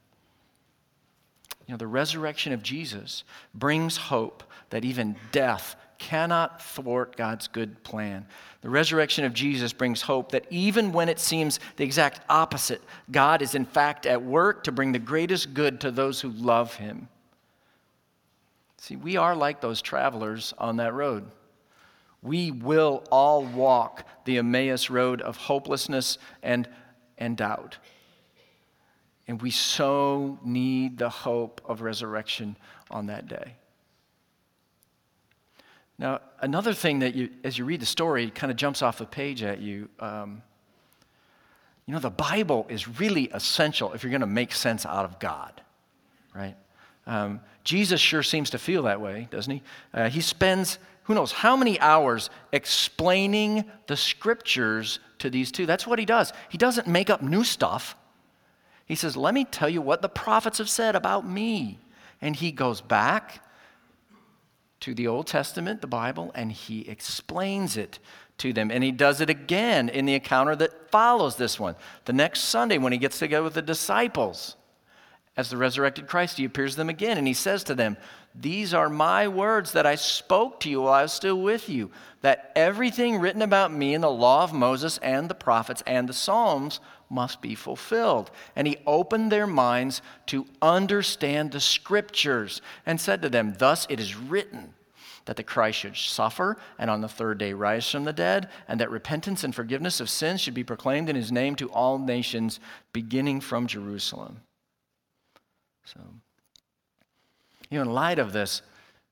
you 1.66 1.74
know, 1.74 1.76
the 1.76 1.86
resurrection 1.86 2.54
of 2.54 2.62
Jesus 2.62 3.22
brings 3.54 3.98
hope 3.98 4.42
that 4.70 4.82
even 4.82 5.14
death 5.30 5.76
cannot 5.98 6.62
thwart 6.62 7.16
God's 7.16 7.48
good 7.48 7.82
plan. 7.82 8.24
The 8.62 8.70
resurrection 8.70 9.26
of 9.26 9.34
Jesus 9.34 9.74
brings 9.74 10.00
hope 10.00 10.32
that 10.32 10.46
even 10.48 10.90
when 10.90 11.10
it 11.10 11.20
seems 11.20 11.60
the 11.76 11.84
exact 11.84 12.22
opposite, 12.30 12.80
God 13.10 13.42
is 13.42 13.54
in 13.54 13.66
fact 13.66 14.06
at 14.06 14.22
work 14.22 14.64
to 14.64 14.72
bring 14.72 14.92
the 14.92 14.98
greatest 14.98 15.52
good 15.52 15.82
to 15.82 15.90
those 15.90 16.18
who 16.18 16.30
love 16.30 16.76
him. 16.76 17.08
See, 18.78 18.96
we 18.96 19.18
are 19.18 19.36
like 19.36 19.60
those 19.60 19.82
travelers 19.82 20.54
on 20.56 20.78
that 20.78 20.94
road 20.94 21.30
we 22.24 22.50
will 22.50 23.04
all 23.12 23.44
walk 23.44 24.06
the 24.24 24.38
Emmaus 24.38 24.88
road 24.88 25.20
of 25.20 25.36
hopelessness 25.36 26.18
and, 26.42 26.66
and 27.18 27.36
doubt. 27.36 27.76
And 29.28 29.40
we 29.40 29.50
so 29.50 30.38
need 30.42 30.96
the 30.98 31.10
hope 31.10 31.60
of 31.66 31.82
resurrection 31.82 32.56
on 32.90 33.06
that 33.06 33.28
day. 33.28 33.56
Now, 35.98 36.20
another 36.40 36.72
thing 36.72 37.00
that 37.00 37.14
you, 37.14 37.28
as 37.44 37.58
you 37.58 37.66
read 37.66 37.80
the 37.80 37.86
story, 37.86 38.30
kind 38.30 38.50
of 38.50 38.56
jumps 38.56 38.80
off 38.82 38.98
the 38.98 39.06
page 39.06 39.42
at 39.42 39.60
you. 39.60 39.88
Um, 40.00 40.42
you 41.86 41.92
know, 41.92 42.00
the 42.00 42.10
Bible 42.10 42.66
is 42.70 42.98
really 42.98 43.28
essential 43.34 43.92
if 43.92 44.02
you're 44.02 44.10
going 44.10 44.22
to 44.22 44.26
make 44.26 44.52
sense 44.52 44.86
out 44.86 45.04
of 45.04 45.18
God, 45.18 45.60
right? 46.34 46.56
Um, 47.06 47.40
Jesus 47.64 48.00
sure 48.00 48.22
seems 48.22 48.50
to 48.50 48.58
feel 48.58 48.84
that 48.84 49.00
way, 49.00 49.28
doesn't 49.30 49.52
he? 49.52 49.62
Uh, 49.92 50.08
he 50.08 50.22
spends 50.22 50.78
who 51.04 51.14
knows 51.14 51.32
how 51.32 51.56
many 51.56 51.78
hours 51.80 52.30
explaining 52.52 53.64
the 53.86 53.96
scriptures 53.96 54.98
to 55.18 55.30
these 55.30 55.52
two. 55.52 55.66
That's 55.66 55.86
what 55.86 55.98
he 55.98 56.04
does. 56.04 56.32
He 56.48 56.58
doesn't 56.58 56.86
make 56.86 57.10
up 57.10 57.22
new 57.22 57.44
stuff. 57.44 57.96
He 58.86 58.94
says, 58.94 59.16
Let 59.16 59.34
me 59.34 59.44
tell 59.44 59.68
you 59.68 59.80
what 59.80 60.02
the 60.02 60.08
prophets 60.08 60.58
have 60.58 60.68
said 60.68 60.96
about 60.96 61.28
me. 61.28 61.78
And 62.20 62.34
he 62.36 62.52
goes 62.52 62.80
back 62.80 63.44
to 64.80 64.94
the 64.94 65.06
Old 65.06 65.26
Testament, 65.26 65.80
the 65.80 65.86
Bible, 65.86 66.30
and 66.34 66.50
he 66.50 66.88
explains 66.88 67.76
it 67.76 67.98
to 68.38 68.52
them. 68.52 68.70
And 68.70 68.82
he 68.82 68.92
does 68.92 69.20
it 69.20 69.30
again 69.30 69.88
in 69.88 70.06
the 70.06 70.14
encounter 70.14 70.56
that 70.56 70.90
follows 70.90 71.36
this 71.36 71.60
one. 71.60 71.76
The 72.06 72.12
next 72.12 72.40
Sunday, 72.40 72.78
when 72.78 72.92
he 72.92 72.98
gets 72.98 73.18
together 73.18 73.44
with 73.44 73.54
the 73.54 73.62
disciples 73.62 74.56
as 75.36 75.50
the 75.50 75.56
resurrected 75.56 76.06
Christ, 76.06 76.38
he 76.38 76.44
appears 76.44 76.72
to 76.72 76.76
them 76.78 76.88
again 76.88 77.18
and 77.18 77.26
he 77.26 77.34
says 77.34 77.64
to 77.64 77.74
them, 77.74 77.96
These 78.34 78.72
are 78.72 78.88
my 78.88 79.26
words 79.26 79.72
that 79.72 79.86
I 79.86 79.96
spoke 79.96 80.60
to 80.60 80.70
you 80.70 80.82
while 80.82 80.92
I 80.92 81.02
was 81.02 81.12
still 81.12 81.40
with 81.40 81.68
you, 81.68 81.90
that 82.20 82.52
everything 82.54 83.18
written 83.18 83.42
about 83.42 83.72
me 83.72 83.94
in 83.94 84.00
the 84.00 84.10
law 84.10 84.44
of 84.44 84.52
Moses 84.52 84.98
and 84.98 85.28
the 85.28 85.34
prophets 85.34 85.82
and 85.86 86.08
the 86.08 86.12
Psalms 86.12 86.78
must 87.10 87.40
be 87.40 87.56
fulfilled. 87.56 88.30
And 88.54 88.68
he 88.68 88.76
opened 88.86 89.32
their 89.32 89.46
minds 89.46 90.02
to 90.26 90.46
understand 90.62 91.50
the 91.50 91.60
scriptures 91.60 92.62
and 92.86 93.00
said 93.00 93.20
to 93.22 93.28
them, 93.28 93.54
Thus 93.58 93.88
it 93.90 93.98
is 93.98 94.16
written 94.16 94.74
that 95.24 95.36
the 95.36 95.42
Christ 95.42 95.80
should 95.80 95.96
suffer 95.96 96.58
and 96.78 96.88
on 96.88 97.00
the 97.00 97.08
third 97.08 97.38
day 97.38 97.54
rise 97.54 97.90
from 97.90 98.04
the 98.04 98.12
dead, 98.12 98.50
and 98.68 98.80
that 98.80 98.90
repentance 98.90 99.42
and 99.42 99.54
forgiveness 99.54 99.98
of 99.98 100.10
sins 100.10 100.40
should 100.40 100.54
be 100.54 100.62
proclaimed 100.62 101.08
in 101.08 101.16
his 101.16 101.32
name 101.32 101.56
to 101.56 101.70
all 101.70 101.98
nations, 101.98 102.60
beginning 102.92 103.40
from 103.40 103.66
Jerusalem. 103.66 104.42
So, 105.84 106.00
you 107.70 107.78
know, 107.78 107.82
in 107.82 107.90
light 107.90 108.18
of 108.18 108.32
this, 108.32 108.62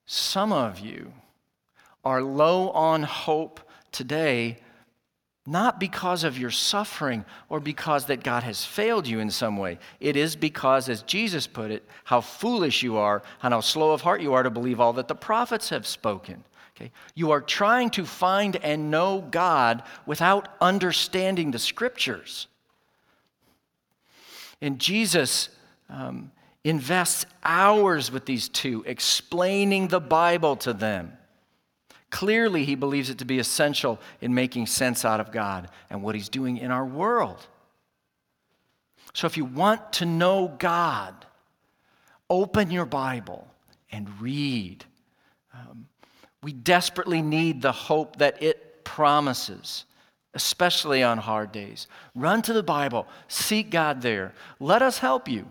some 0.07 0.53
of 0.53 0.79
you 0.79 1.13
are 2.05 2.23
low 2.23 2.71
on 2.71 3.03
hope 3.03 3.61
today 3.91 4.59
not 5.47 5.81
because 5.81 6.23
of 6.23 6.39
your 6.39 6.51
suffering 6.51 7.25
or 7.49 7.59
because 7.59 8.07
that 8.07 8.23
God 8.23 8.45
has 8.45 8.65
failed 8.65 9.09
you 9.09 9.19
in 9.19 9.31
some 9.31 9.57
way. 9.57 9.79
It 9.99 10.17
is 10.17 10.37
because, 10.37 10.89
as 10.89 11.03
Jesus 11.03 11.47
put 11.49 11.73
it, 11.73 11.85
how 12.05 12.21
foolish 12.21 12.83
you 12.83 12.97
are 12.97 13.23
and 13.43 13.53
how 13.53 13.61
slow 13.61 13.91
of 13.91 14.03
heart 14.03 14.21
you 14.21 14.35
are 14.35 14.45
to 14.45 14.51
believe 14.51 14.79
all 14.79 14.93
that 14.95 15.09
the 15.09 15.17
prophets 15.17 15.71
have 15.71 15.87
spoken. 15.87 16.45
Okay? 16.77 16.93
You 17.17 17.33
are 17.33 17.41
trying 17.41 17.91
to 17.91 18.05
find 18.05 18.57
and 18.57 18.91
know 18.91 19.27
God 19.33 19.83
without 20.07 20.49
understanding 20.61 21.51
the 21.51 21.59
scriptures. 21.59 22.47
And 24.61 24.79
Jesus 24.79 25.49
um, 25.89 26.31
invests 26.65 27.27
hours 27.43 28.13
with 28.13 28.25
these 28.25 28.49
two, 28.49 28.85
explaining 28.87 29.89
the 29.89 30.01
Bible 30.01 30.57
to 30.57 30.73
them. 30.73 31.17
Clearly, 32.11 32.65
he 32.65 32.75
believes 32.75 33.11
it 33.11 33.19
to 33.19 33.25
be 33.25 33.39
essential 33.39 33.99
in 34.21 34.35
making 34.35 34.67
sense 34.67 35.05
out 35.05 35.19
of 35.19 35.33
God 35.33 35.69
and 35.89 36.03
what 36.03 36.15
he's 36.15 36.29
doing 36.29 36.59
in 36.59 36.71
our 36.71 36.85
world. 36.85 37.47
So, 39.15 39.27
if 39.27 39.37
you 39.37 39.45
want 39.45 39.95
to 39.95 40.07
know 40.07 40.55
God, 40.59 41.15
open 42.29 42.71
your 42.71 42.85
Bible 42.85 43.49
and 43.91 44.09
read. 44.21 44.85
Um, 45.55 45.89
we 46.43 46.53
desperately 46.53 47.23
need 47.23 47.63
the 47.63 47.73
hope 47.73 48.17
that 48.17 48.43
it 48.43 48.85
promises, 48.85 49.85
especially 50.35 51.03
on 51.03 51.19
hard 51.19 51.51
days. 51.51 51.89
Run 52.15 52.43
to 52.43 52.53
the 52.53 52.63
Bible, 52.63 53.07
seek 53.29 53.71
God 53.71 54.03
there. 54.03 54.35
Let 54.61 54.83
us 54.83 54.99
help 54.99 55.29
you. 55.29 55.47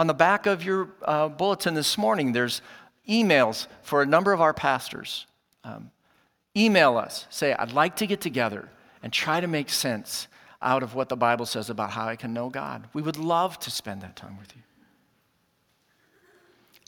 On 0.00 0.06
the 0.06 0.14
back 0.14 0.46
of 0.46 0.64
your 0.64 0.88
uh, 1.02 1.28
bulletin 1.28 1.74
this 1.74 1.98
morning, 1.98 2.32
there's 2.32 2.62
emails 3.06 3.66
for 3.82 4.00
a 4.00 4.06
number 4.06 4.32
of 4.32 4.40
our 4.40 4.54
pastors. 4.54 5.26
Um, 5.62 5.90
email 6.56 6.96
us, 6.96 7.26
say, 7.28 7.52
I'd 7.52 7.72
like 7.72 7.96
to 7.96 8.06
get 8.06 8.22
together 8.22 8.70
and 9.02 9.12
try 9.12 9.40
to 9.40 9.46
make 9.46 9.68
sense 9.68 10.26
out 10.62 10.82
of 10.82 10.94
what 10.94 11.10
the 11.10 11.18
Bible 11.18 11.44
says 11.44 11.68
about 11.68 11.90
how 11.90 12.08
I 12.08 12.16
can 12.16 12.32
know 12.32 12.48
God. 12.48 12.88
We 12.94 13.02
would 13.02 13.18
love 13.18 13.58
to 13.58 13.70
spend 13.70 14.00
that 14.00 14.16
time 14.16 14.38
with 14.38 14.56
you. 14.56 14.62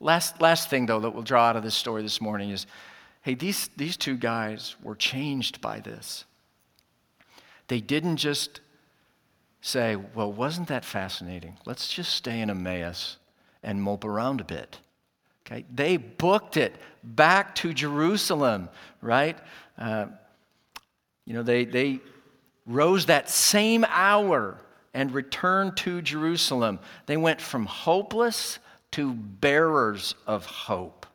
Last, 0.00 0.40
last 0.40 0.70
thing, 0.70 0.86
though, 0.86 1.00
that 1.00 1.10
we'll 1.10 1.22
draw 1.22 1.48
out 1.48 1.56
of 1.56 1.62
this 1.62 1.74
story 1.74 2.00
this 2.00 2.18
morning 2.18 2.48
is 2.48 2.66
hey, 3.20 3.34
these, 3.34 3.68
these 3.76 3.98
two 3.98 4.16
guys 4.16 4.74
were 4.82 4.96
changed 4.96 5.60
by 5.60 5.80
this. 5.80 6.24
They 7.68 7.82
didn't 7.82 8.16
just 8.16 8.62
say, 9.62 9.96
well, 9.96 10.30
wasn't 10.30 10.68
that 10.68 10.84
fascinating? 10.84 11.56
Let's 11.64 11.88
just 11.88 12.12
stay 12.12 12.40
in 12.40 12.50
Emmaus 12.50 13.16
and 13.62 13.80
mope 13.80 14.04
around 14.04 14.40
a 14.40 14.44
bit. 14.44 14.78
Okay? 15.46 15.64
They 15.72 15.96
booked 15.96 16.56
it 16.56 16.74
back 17.02 17.54
to 17.56 17.72
Jerusalem, 17.72 18.68
right? 19.00 19.38
Uh, 19.78 20.06
you 21.24 21.32
know, 21.32 21.44
they, 21.44 21.64
they 21.64 22.00
rose 22.66 23.06
that 23.06 23.30
same 23.30 23.84
hour 23.88 24.58
and 24.94 25.14
returned 25.14 25.76
to 25.78 26.02
Jerusalem. 26.02 26.80
They 27.06 27.16
went 27.16 27.40
from 27.40 27.64
hopeless 27.66 28.58
to 28.92 29.14
bearers 29.14 30.16
of 30.26 30.44
hope. 30.44 31.06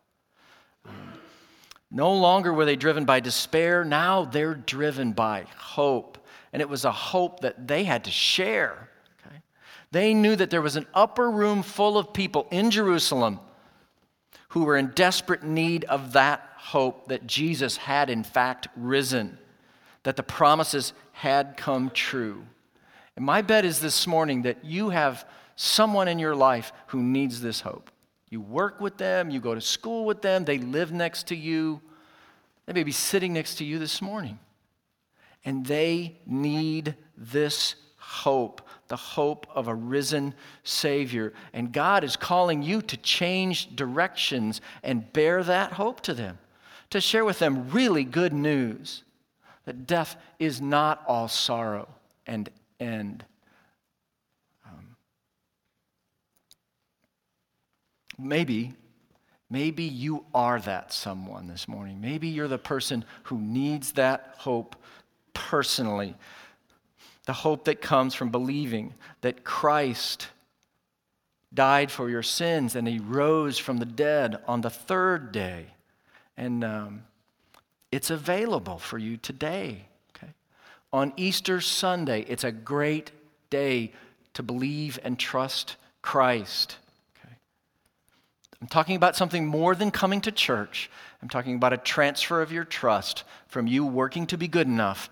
no 1.92 2.14
longer 2.14 2.54
were 2.54 2.66
they 2.66 2.78
driven 2.78 3.06
by 3.06 3.20
despair, 3.20 3.84
now 3.84 4.24
they're 4.24 4.56
driven 4.56 5.12
by 5.12 5.46
hope. 5.58 6.18
And 6.58 6.62
it 6.64 6.70
was 6.70 6.86
a 6.86 6.92
hope 6.92 7.42
that 7.42 7.68
they 7.68 7.84
had 7.84 8.06
to 8.06 8.10
share. 8.10 8.90
Okay? 9.24 9.44
They 9.92 10.16
knew 10.16 10.36
that 10.36 10.50
there 10.50 10.60
was 10.60 10.76
an 10.76 10.88
upper 10.92 11.30
room 11.30 11.62
full 11.62 12.00
of 12.00 12.14
people 12.14 12.48
in 12.50 12.72
Jerusalem 12.72 13.40
who 14.50 14.64
were 14.64 14.76
in 14.76 14.88
desperate 14.96 15.44
need 15.44 15.84
of 15.84 16.14
that 16.14 16.50
hope 16.58 17.10
that 17.10 17.28
Jesus 17.28 17.78
had, 17.78 18.10
in 18.10 18.24
fact, 18.24 18.70
risen, 18.76 19.38
that 20.02 20.16
the 20.16 20.24
promises 20.24 20.94
had 21.12 21.58
come 21.58 21.92
true. 21.92 22.44
And 23.16 23.24
my 23.24 23.44
bet 23.44 23.64
is 23.64 23.80
this 23.80 24.08
morning 24.08 24.42
that 24.42 24.66
you 24.66 24.90
have 24.90 25.28
someone 25.58 26.08
in 26.08 26.18
your 26.18 26.36
life 26.36 26.74
who 26.88 27.04
needs 27.04 27.40
this 27.40 27.62
hope. 27.62 27.92
You 28.32 28.42
work 28.42 28.82
with 28.82 28.98
them, 28.98 29.30
you 29.30 29.40
go 29.40 29.54
to 29.54 29.62
school 29.62 30.06
with 30.06 30.24
them, 30.24 30.44
they 30.44 30.58
live 30.58 30.92
next 30.92 31.28
to 31.28 31.36
you, 31.36 31.82
they 32.66 32.74
may 32.74 32.84
be 32.84 32.92
sitting 32.92 33.34
next 33.34 33.60
to 33.60 33.64
you 33.64 33.78
this 33.78 34.02
morning. 34.02 34.40
And 35.46 35.66
they 35.66 36.20
need 36.26 36.96
this 37.16 37.76
hope 37.98 38.62
the 38.88 38.96
hope 38.96 39.48
of 39.54 39.68
a 39.68 39.76
risen 39.76 40.34
Savior. 40.64 41.34
And 41.54 41.72
God 41.72 42.04
is 42.04 42.16
calling 42.16 42.64
you 42.64 42.82
to 42.84 42.98
change 42.98 43.76
directions 43.76 44.62
and 44.84 45.12
bear 45.14 45.44
that 45.44 45.74
hope 45.74 46.02
to 46.02 46.14
them, 46.14 46.38
to 46.90 47.02
share 47.02 47.26
with 47.26 47.40
them 47.40 47.70
really 47.70 48.04
good 48.04 48.34
news 48.34 49.04
that 49.66 49.86
death 49.86 50.16
is 50.40 50.62
not 50.62 51.04
all 51.08 51.28
sorrow 51.28 51.90
and 52.26 52.50
end. 52.80 53.26
Um, 54.66 54.96
maybe. 58.18 58.74
Maybe 59.50 59.84
you 59.84 60.26
are 60.34 60.60
that 60.60 60.92
someone 60.92 61.48
this 61.48 61.70
morning. 61.70 62.02
Maybe 62.02 62.28
you're 62.28 62.50
the 62.50 62.58
person 62.58 63.06
who 63.24 63.38
needs 63.38 63.94
that 63.94 64.36
hope 64.38 64.76
personally 65.38 66.16
the 67.28 67.34
hope 67.34 67.66
that 67.66 67.82
comes 67.82 68.16
from 68.16 68.30
believing 68.30 68.94
that 69.20 69.44
Christ 69.44 70.30
died 71.54 71.92
for 71.92 72.10
your 72.10 72.24
sins 72.24 72.76
and 72.76 72.88
he 72.88 73.00
rose 73.00 73.58
from 73.58 73.78
the 73.78 73.86
dead 73.86 74.40
on 74.48 74.62
the 74.62 74.70
third 74.70 75.34
day. 75.34 75.68
And 76.38 76.64
um, 76.64 77.04
it's 77.92 78.10
available 78.10 78.78
for 78.78 78.98
you 78.98 79.18
today. 79.18 79.88
Okay? 80.16 80.32
On 80.94 81.12
Easter 81.18 81.60
Sunday, 81.60 82.22
it's 82.30 82.46
a 82.46 82.52
great 82.52 83.12
day 83.50 83.92
to 84.34 84.42
believe 84.42 84.98
and 85.04 85.20
trust 85.20 85.76
Christ. 86.02 86.78
I'm 88.62 88.68
talking 88.68 88.96
about 88.96 89.16
something 89.16 89.46
more 89.46 89.76
than 89.76 89.92
coming 89.92 90.22
to 90.22 90.32
church. 90.32 90.90
I'm 91.22 91.30
talking 91.30 91.56
about 91.56 91.74
a 91.74 91.78
transfer 91.78 92.42
of 92.42 92.52
your 92.52 92.64
trust 92.64 93.24
from 93.48 93.68
you 93.68 93.86
working 93.86 94.26
to 94.28 94.38
be 94.38 94.48
good 94.48 94.68
enough 94.68 95.10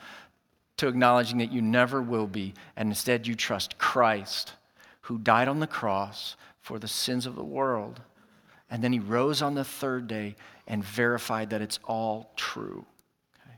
to 0.78 0.88
acknowledging 0.88 1.38
that 1.38 1.52
you 1.52 1.62
never 1.62 2.02
will 2.02 2.28
be, 2.28 2.54
and 2.76 2.90
instead 2.90 3.28
you 3.28 3.36
trust 3.36 3.78
Christ, 3.78 4.54
who 5.02 5.18
died 5.18 5.48
on 5.48 5.60
the 5.60 5.68
cross 5.68 6.36
for 6.60 6.80
the 6.80 6.88
sins 6.88 7.26
of 7.26 7.36
the 7.36 7.44
world. 7.44 8.02
And 8.70 8.84
then 8.84 8.92
he 8.92 9.00
rose 9.00 9.42
on 9.42 9.56
the 9.56 9.64
third 9.64 10.08
day 10.08 10.36
and 10.68 10.84
verified 10.84 11.52
that 11.52 11.62
it's 11.62 11.80
all 11.86 12.32
true. 12.36 12.86
Okay? 13.40 13.58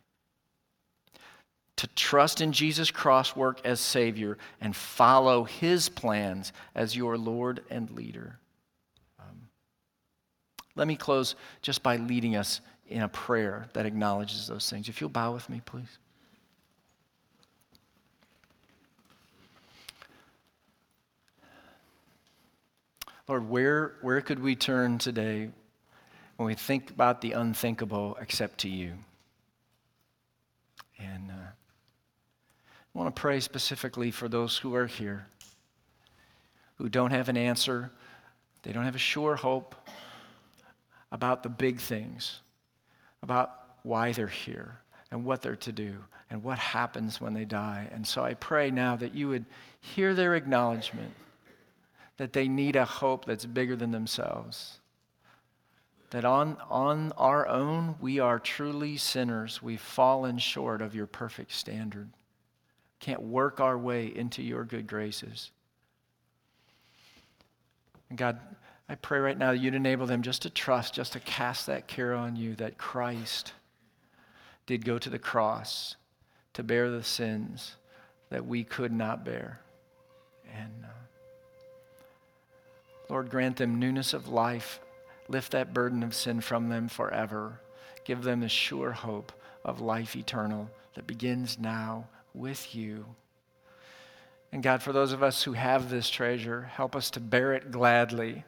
To 1.77 1.87
trust 1.95 2.41
in 2.41 2.51
Jesus' 2.51 2.91
cross 2.91 3.35
work 3.35 3.61
as 3.65 3.79
Savior 3.79 4.37
and 4.59 4.75
follow 4.75 5.45
his 5.45 5.89
plans 5.89 6.51
as 6.75 6.95
your 6.95 7.17
Lord 7.17 7.63
and 7.69 7.89
leader. 7.91 8.37
Let 10.77 10.87
me 10.87 10.95
close 10.95 11.35
just 11.63 11.81
by 11.81 11.97
leading 11.97 12.35
us 12.35 12.61
in 12.87 13.01
a 13.01 13.09
prayer 13.09 13.67
that 13.73 13.85
acknowledges 13.85 14.47
those 14.47 14.69
things. 14.69 14.87
If 14.87 15.01
you'll 15.01 15.09
bow 15.09 15.33
with 15.33 15.49
me, 15.49 15.61
please. 15.65 15.97
Lord, 23.27 23.49
where, 23.49 23.95
where 24.01 24.21
could 24.21 24.39
we 24.39 24.55
turn 24.55 24.99
today 24.99 25.49
when 26.37 26.47
we 26.47 26.53
think 26.53 26.91
about 26.91 27.19
the 27.21 27.33
unthinkable 27.33 28.15
except 28.21 28.59
to 28.59 28.69
you? 28.69 28.93
And 30.99 31.31
uh, 31.31 31.33
I 31.33 32.97
want 32.97 33.13
to 33.13 33.19
pray 33.19 33.39
specifically 33.39 34.11
for 34.11 34.29
those 34.29 34.57
who 34.57 34.75
are 34.75 34.87
here 34.87 35.25
who 36.77 36.87
don't 36.89 37.09
have 37.09 37.27
an 37.27 37.37
answer, 37.37 37.91
they 38.61 38.71
don't 38.71 38.85
have 38.85 38.95
a 38.95 38.99
sure 38.99 39.35
hope 39.35 39.75
about 41.17 41.41
the 41.41 41.49
big 41.49 41.79
things, 41.79 42.41
about 43.23 43.51
why 43.81 44.11
they're 44.11 44.27
here 44.27 44.77
and 45.09 45.25
what 45.25 45.41
they're 45.41 45.55
to 45.55 45.71
do 45.71 45.95
and 46.29 46.43
what 46.43 46.59
happens 46.59 47.19
when 47.19 47.33
they 47.33 47.43
die. 47.43 47.89
And 47.91 48.05
so 48.05 48.23
I 48.23 48.35
pray 48.35 48.69
now 48.69 48.95
that 48.97 49.15
you 49.15 49.27
would 49.29 49.45
hear 49.79 50.13
their 50.13 50.35
acknowledgement 50.35 51.11
that 52.17 52.33
they 52.33 52.47
need 52.47 52.75
a 52.75 52.85
hope 52.85 53.25
that's 53.25 53.47
bigger 53.47 53.75
than 53.75 53.89
themselves. 53.89 54.79
That 56.11 56.23
on, 56.23 56.55
on 56.69 57.13
our 57.17 57.47
own, 57.47 57.95
we 57.99 58.19
are 58.19 58.37
truly 58.37 58.95
sinners. 58.97 59.59
We've 59.59 59.81
fallen 59.81 60.37
short 60.37 60.83
of 60.83 60.93
your 60.93 61.07
perfect 61.07 61.51
standard. 61.51 62.09
can't 62.99 63.23
work 63.23 63.59
our 63.59 63.77
way 63.77 64.05
into 64.15 64.43
your 64.43 64.65
good 64.65 64.85
graces. 64.85 65.49
And 68.09 68.19
God, 68.19 68.39
I 68.89 68.95
pray 68.95 69.19
right 69.19 69.37
now 69.37 69.51
that 69.51 69.59
you'd 69.59 69.75
enable 69.75 70.05
them 70.05 70.21
just 70.21 70.43
to 70.43 70.49
trust, 70.49 70.93
just 70.93 71.13
to 71.13 71.19
cast 71.19 71.65
that 71.67 71.87
care 71.87 72.13
on 72.13 72.35
you 72.35 72.55
that 72.55 72.77
Christ 72.77 73.53
did 74.65 74.85
go 74.85 74.97
to 74.97 75.09
the 75.09 75.19
cross 75.19 75.95
to 76.53 76.63
bear 76.63 76.89
the 76.89 77.03
sins 77.03 77.75
that 78.29 78.45
we 78.45 78.63
could 78.63 78.91
not 78.91 79.25
bear. 79.25 79.59
And 80.55 80.85
uh, 80.85 80.87
Lord, 83.09 83.29
grant 83.29 83.57
them 83.57 83.79
newness 83.79 84.13
of 84.13 84.29
life. 84.29 84.79
Lift 85.29 85.51
that 85.51 85.73
burden 85.73 86.03
of 86.03 86.15
sin 86.15 86.39
from 86.39 86.69
them 86.69 86.87
forever. 86.87 87.59
Give 88.05 88.23
them 88.23 88.43
a 88.43 88.49
sure 88.49 88.91
hope 88.91 89.33
of 89.65 89.81
life 89.81 90.15
eternal 90.15 90.69
that 90.95 91.07
begins 91.07 91.59
now 91.59 92.07
with 92.33 92.73
you. 92.73 93.05
And 94.53 94.63
God, 94.63 94.81
for 94.81 94.93
those 94.93 95.11
of 95.11 95.23
us 95.23 95.43
who 95.43 95.53
have 95.53 95.89
this 95.89 96.09
treasure, 96.09 96.63
help 96.73 96.95
us 96.95 97.09
to 97.11 97.19
bear 97.19 97.53
it 97.53 97.71
gladly 97.71 98.45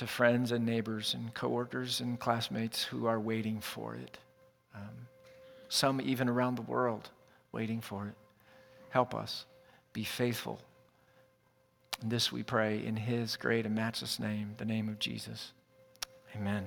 to 0.00 0.06
friends 0.06 0.50
and 0.50 0.64
neighbors 0.64 1.12
and 1.12 1.34
coworkers 1.34 2.00
and 2.00 2.18
classmates 2.18 2.82
who 2.82 3.04
are 3.04 3.20
waiting 3.20 3.60
for 3.60 3.94
it. 3.94 4.16
Um, 4.74 5.06
some 5.68 6.00
even 6.00 6.26
around 6.26 6.54
the 6.54 6.62
world 6.62 7.10
waiting 7.52 7.82
for 7.82 8.06
it. 8.06 8.14
Help 8.88 9.14
us 9.14 9.44
be 9.92 10.02
faithful. 10.02 10.58
This 12.02 12.32
we 12.32 12.42
pray 12.42 12.82
in 12.82 12.96
his 12.96 13.36
great 13.36 13.66
and 13.66 13.74
matchless 13.74 14.18
name, 14.18 14.54
the 14.56 14.64
name 14.64 14.88
of 14.88 14.98
Jesus. 14.98 15.52
Amen. 16.34 16.66